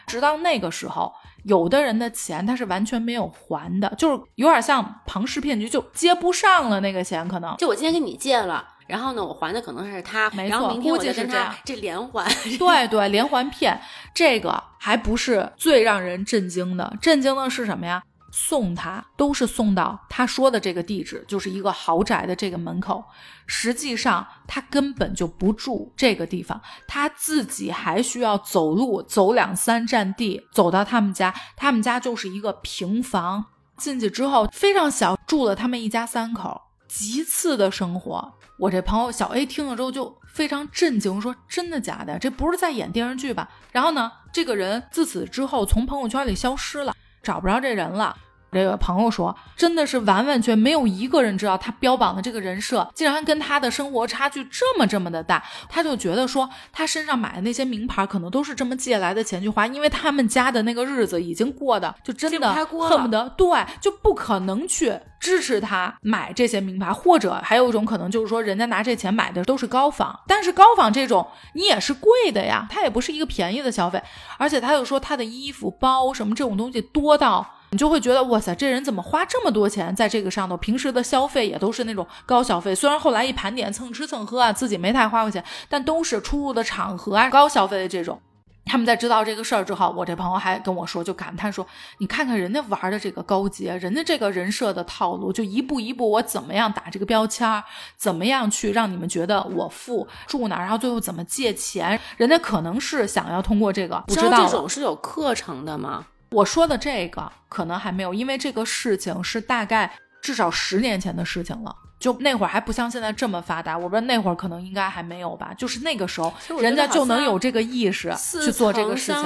[0.06, 1.14] 直到那个时候，
[1.44, 7.56] 有的人的钱他是完全没有还的，就是有点像庞氏骗局，就接不上了那个钱，可能。
[7.56, 11.54] 就我今天跟你借了，然后呢，我还的可能是他，没错然后明天我估计是他这样。
[11.64, 12.26] 这连环，
[12.58, 13.80] 对对，连环骗，
[14.14, 18.02] 这个还不是最让人震惊的，震惊的是什么呀？
[18.32, 23.04] 送他，都是送到他说的这个地址，就是一个豪宅的这个门口。
[23.46, 31.34] 实际上他根本就不住这个地方，他自己还需要走路走两三站地走到他们家。
[31.56, 33.44] 他们家就是一个平房，
[33.76, 38.32] 进去之后非常小，住了他们一家三口，极次的生活。
[38.58, 42.18] 我这朋友小 A 听了之后就非常震惊，说：“真的假的？
[42.18, 48.16] 这不是在演电视剧吧？”然后呢，这个人自此之后从朋友圈里消失了，找不着这人了。
[48.52, 55.42] 这个朋友说，真的是完完全没有一个人知道他标榜的这个人设，竟然跟他的生活差距这么这么的大。
[55.70, 66.92] 他就觉得说，他身上买的那些名牌，可能都是这么借来的钱去花，因为他们家的那个日子已经过的，就真的恨不得对，就不可能去支持他买这些名牌。
[66.92, 74.02] 或者还有一种可能，就是说人家拿这钱买的都是高仿，但是高仿这种你也是贵的呀，它也不是一个便宜的消费。
[74.36, 77.54] 而且他又说他的衣服、包什么这种东西多到。
[77.72, 80.54] 你就会觉得哇塞，这人怎么花这么多钱在这个上头？
[80.58, 88.20] 平时的消费也都是那种高消费，虽然后来一盘点蹭吃蹭喝啊，自己没太花过钱，但都是出入的场合啊，高消费的这种。
[88.66, 91.66] 他们在知道这个事儿之后，我这朋友还跟我说，就感叹说
[91.98, 97.64] ：“你看看人家玩的这个高阶，人家这个人设的套路，就一步一步，我怎么样打这个标签，
[97.96, 111.74] 怎么样去让你们觉得我富住哪，然后最后怎么借钱，人家可能是想要通过这个，不知道这种是有课程的吗？”我说的这个可能还没有，因为这个事情是大概至少十年前的事情了。
[111.98, 115.54] 就那会儿还不像现在这么发达，我不知道那会儿可能应该还没有吧。
[115.56, 118.12] 就是那个时候，人家就能有这个意识
[118.44, 119.22] 去做这个事情。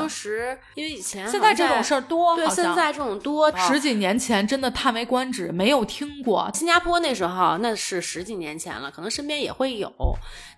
[0.74, 3.50] 因为以前现在这种事儿多，对，现在这种多。
[3.56, 6.50] 十几年前真的叹为观止，没有听过。
[6.52, 9.90] 新加坡那时候那是十几年前了，可能身边也会有，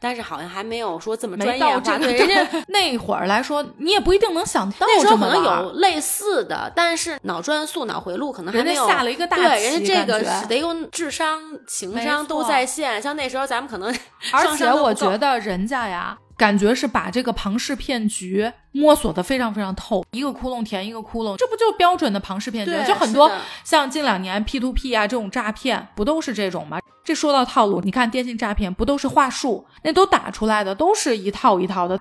[0.00, 1.98] 但是好像还没有说这么专业化。
[1.98, 4.86] 对， 人家那会儿来说，你也不一定能想到。
[4.86, 12.24] 那时候可能有类似的，但是脑转速、脑回路可能还没有下了一个大对，人家这个得用智商、情商。
[12.28, 13.88] 都在线，像那时候咱们可能，
[14.32, 22.70] 而且我觉得人家呀，感觉是把这个庞氏骗局摸索的非常非常透，一个窟窿填一个窟窿，这不就标准的庞氏骗局？
[22.86, 23.30] 就很多
[23.64, 26.80] 像近两年 P to P 啊这种诈骗，不都是这种吗？
[27.04, 31.98] 这说到套路，你看电信诈骗不都是话术，那都打出来的，都是一套一套的。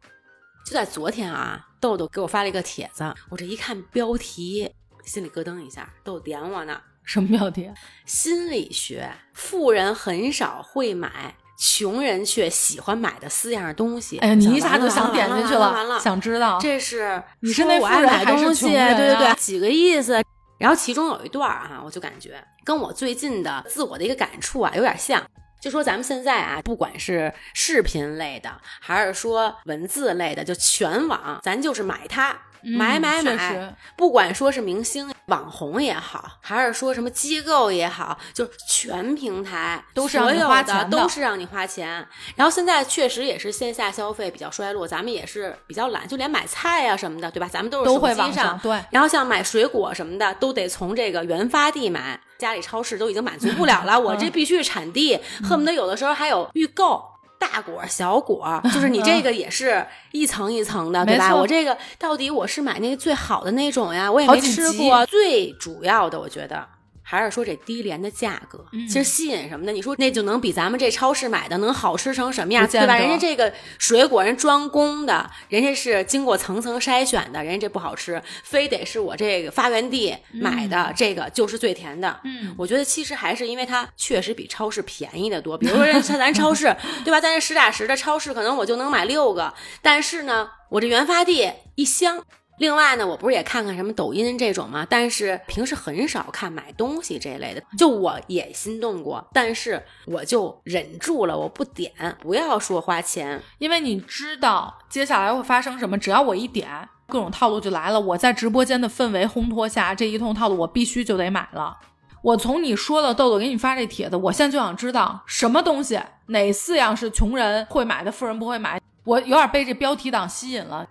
[0.64, 4.70] 就在昨天啊，豆豆给我发了一个帖子，我这一看标题，
[5.04, 6.80] 心里咯噔一下，豆点我呢。
[7.04, 7.72] 什么标题？
[8.06, 14.20] 心理学，富人很少会买，穷人却喜欢买的四样东西。
[14.20, 18.95] 哎呀，你一下就想点进去了，想知道这是你是那富人还是穷人？
[18.95, 20.22] 对对对，几个意思。
[20.60, 25.22] 然后其中有一段啊，我就感觉跟我最近的自我的一个感触啊有点像。
[25.60, 32.36] 就说咱们现在啊，不管是视频类的，还是说文字类的，就全网，咱就是买它。
[32.64, 42.08] 买买买，不管说是明星、网红也好，还是说什么机构也好，就是全平台都是让你花钱的，都是让你花钱。
[42.36, 47.49] 然后现在确实也是线下消费比较衰落，咱们也是比较懒，就连买菜啊什么的，对吧？
[47.51, 48.60] 咱们都是手机上。
[48.60, 48.84] 对。
[48.91, 53.99] 然后像买水果什么的，都得从这个原发地买，家里超市都已经满足不了了。
[53.99, 57.03] 我这必须产地，恨不得有的时候还有预购。
[57.40, 61.36] 大果小果，就是你这个也是一层一层的， 对吧？
[61.36, 64.12] 我这个到底我是买那个最好的那种呀？
[64.12, 65.06] 我也没吃过。
[65.06, 66.68] 最主要的，我觉得。
[67.10, 69.72] 还是说这低廉的价格，其实吸引什么的？
[69.72, 72.97] 你说那就能比咱们这超市买的能好吃成什么样，对吧？
[72.97, 82.20] 人家这个水果人专供的，人家是经过层层筛选的，人家这不好吃，非得是我这个发源地买的这个就是最甜的。
[82.26, 85.58] 嗯，我觉得其实还是因为它确实比超市便宜的多。
[85.58, 87.22] 比如说 像咱超市，对吧？
[87.22, 92.22] 咱这实打实的超市，可能我就能买六个，但是呢，我这原发地一箱。
[92.58, 94.86] 另外呢，我不是也看看什么抖音这种吗？
[94.89, 97.62] 但是平时很少看买东西这一类的。
[97.78, 101.91] 就我也心动过，但是我就忍住了，我不点。
[102.20, 105.97] 不要说花钱，因为你知道接下来会发生什么。
[105.97, 106.68] 只要我一点，
[107.08, 107.99] 各种套路就来了。
[107.99, 111.78] 我在直播间的氛围烘托下，这一通套路我必须就得买了。
[112.24, 118.82] 我从你说的豆豆给你发这帖子，我现在就想知道什么东西，哪四样是穷人会买的，富人不会买。
[119.03, 120.86] 我有点被这标题党吸引了。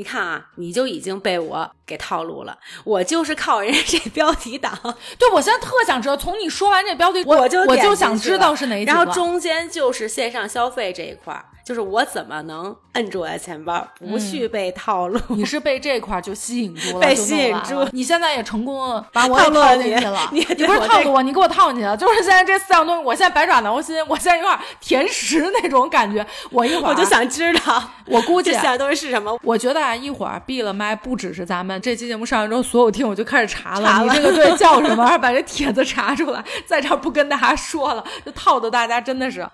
[0.00, 2.56] 你看啊，你就已经被我给套路了。
[2.84, 4.72] 我就是靠人家这标题党，
[5.20, 8.92] 对我现在特想知道，从你说完这标题，我就我就想知道是哪几个。
[8.92, 15.20] 然后中间就是线上消费这一块儿，就是我怎么能摁住我的钱包，不去被套路？
[15.28, 20.28] 你是被这块儿就吸引住了， 被吸引住了你现在也成功地把 我套也套路进去了。
[20.32, 21.94] 你你不是套路我，你给我套进去了。
[21.94, 26.26] 就是现在这四样东西，我现在百爪挠心，我现在有点甜食那种感觉。
[26.50, 29.38] 我一会儿我就，想知道，我估计这四样东西是什么？
[29.42, 39.48] 我觉得啊，一会儿闭了麦，不只是咱们这期节目上完之后，所有听我就开始查了，查了你这个队叫什么， 把这帖子查出来，在这儿不跟大家说了， 就套的大家真的是，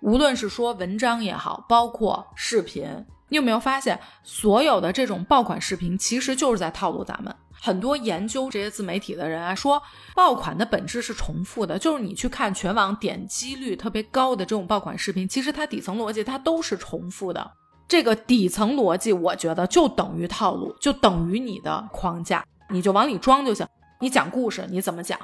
[0.00, 7.34] 无论是说文章也好，包括视频，你有没有发现，所有的这种爆款视频其实就是在套路咱们。
[7.64, 9.80] 很多研究这些自媒体的人啊，说
[10.16, 17.52] 爆款的本质是重复的，就是你去看全网点击率特别高的这种爆款视频，其实它底层逻辑它都是重复的。
[17.92, 23.68] 这个底层逻辑，我觉得就等于套路，就等于你的框架，你就往里装就行。
[24.00, 25.18] 你讲故事，你怎么讲？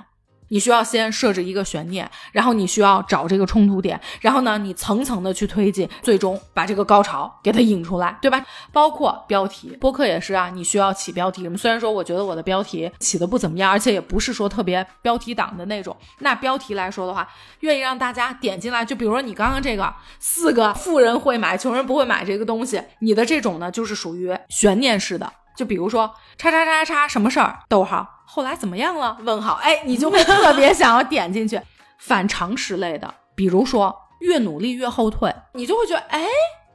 [0.49, 8.45] 你需要先设置一个悬念，然后你需要找这个冲突点，然后呢，你层层的去推进，最终把这个高潮给它引出来，对吧？
[8.73, 11.57] 包括标题，播客也是啊，你需要起标题什么。
[11.57, 15.97] 虽然说我觉得我的标题起的不怎么样，而且也不是说特别标题党的那种。
[16.21, 17.29] 那标题来说的话，
[17.61, 25.33] 愿意让大家点进来，就比如说你刚刚这个四个富人会买，穷人不会买这个东西，你的这种呢，就是属于悬念式的。
[25.57, 29.17] 就比如说叉叉叉叉什么事儿，逗号，后来怎么样了？
[29.23, 31.59] 问号，哎，你就会 特别想要点进去。
[31.99, 36.21] 反常识类的，比如说越努力越后退，你就会觉得，哎，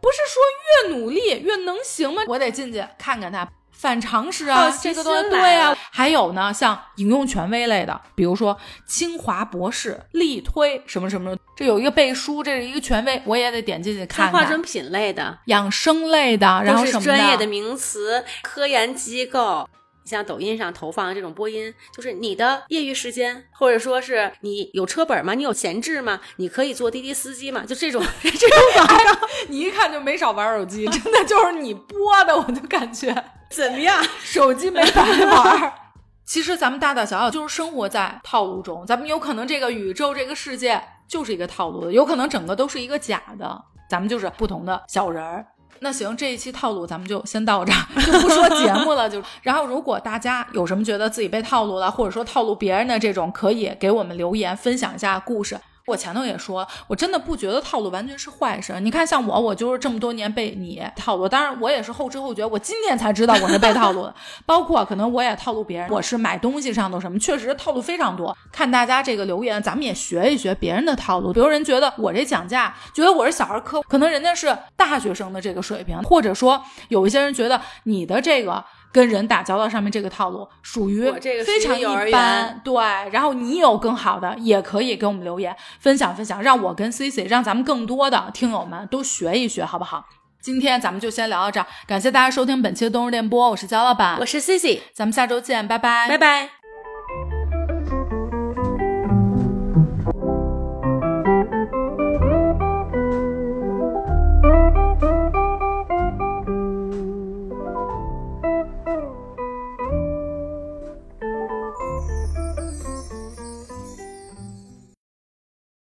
[0.01, 2.23] 不是说越努力越能行吗？
[2.27, 3.47] 我得进去看看他。
[3.71, 5.75] 反常识啊，这个东西对啊。
[5.91, 14.41] 还有呢，像引用权威类的，比如说清华博士力推什么什么，这有一个背书，这是一个权威，我也得点进去看看。
[14.41, 19.67] 化妆品类的，养生类的，然后什么专业的名词，科研机构。
[20.05, 25.33] 像抖音上投放的这种播音，就是你的业余时间，或者说是你有车本吗？
[25.33, 26.19] 你有闲置吗？
[26.37, 27.63] 你可以做滴滴司机吗？
[27.65, 33.13] 就这种 这种广告你一看就没少玩手机，真的就是你播的，我就感觉
[33.49, 34.03] 怎么样？
[34.23, 35.73] 手机没白玩。
[36.25, 45.45] 其实咱们大大小小就是生活在套路中，咱们有可能这个宇宙、这个世界就是一个套路的，有可能整个都是一个假的，咱们就是不同的小人儿。
[45.79, 49.09] 那行，这一期套路咱们就先到这儿，就不说节目了。
[49.09, 55.59] 就 然后，如果大家有什么觉得自己被套路了，或者说套路别人的这种，可以给我们留言分享一下故事。
[55.85, 58.79] 我前头也说，我真的不觉得套路完全是坏事。
[58.79, 64.15] 你看，像我，我就是这么多年被你套路，当然我也是后知后觉，我今天才知道我是被套路的。
[64.47, 68.35] 包括可能我也套路别人，我是买东西上头什么，确实套路非常多。
[68.49, 71.33] 看大家这个留言，咱们也学一学别人的套路。
[71.33, 78.63] 比如人觉得我这讲价，觉得我是小儿科，可能人家是大学生的这个水平，或者说有一些人觉得你的这个。
[78.93, 81.11] 跟人打交道上面这个套路属于
[81.43, 82.73] 非常一般，对。
[83.11, 90.05] 然后你有更好的，也可以给我们留言分享分享，让我跟 C C，让咱们更多的听友们都学一学，好不好？
[90.41, 96.62] 今天咱们就先聊到这儿，感谢大家收听本期的冬日电波，我是焦老板我，是 C C，咱们下周见，拜拜，拜拜。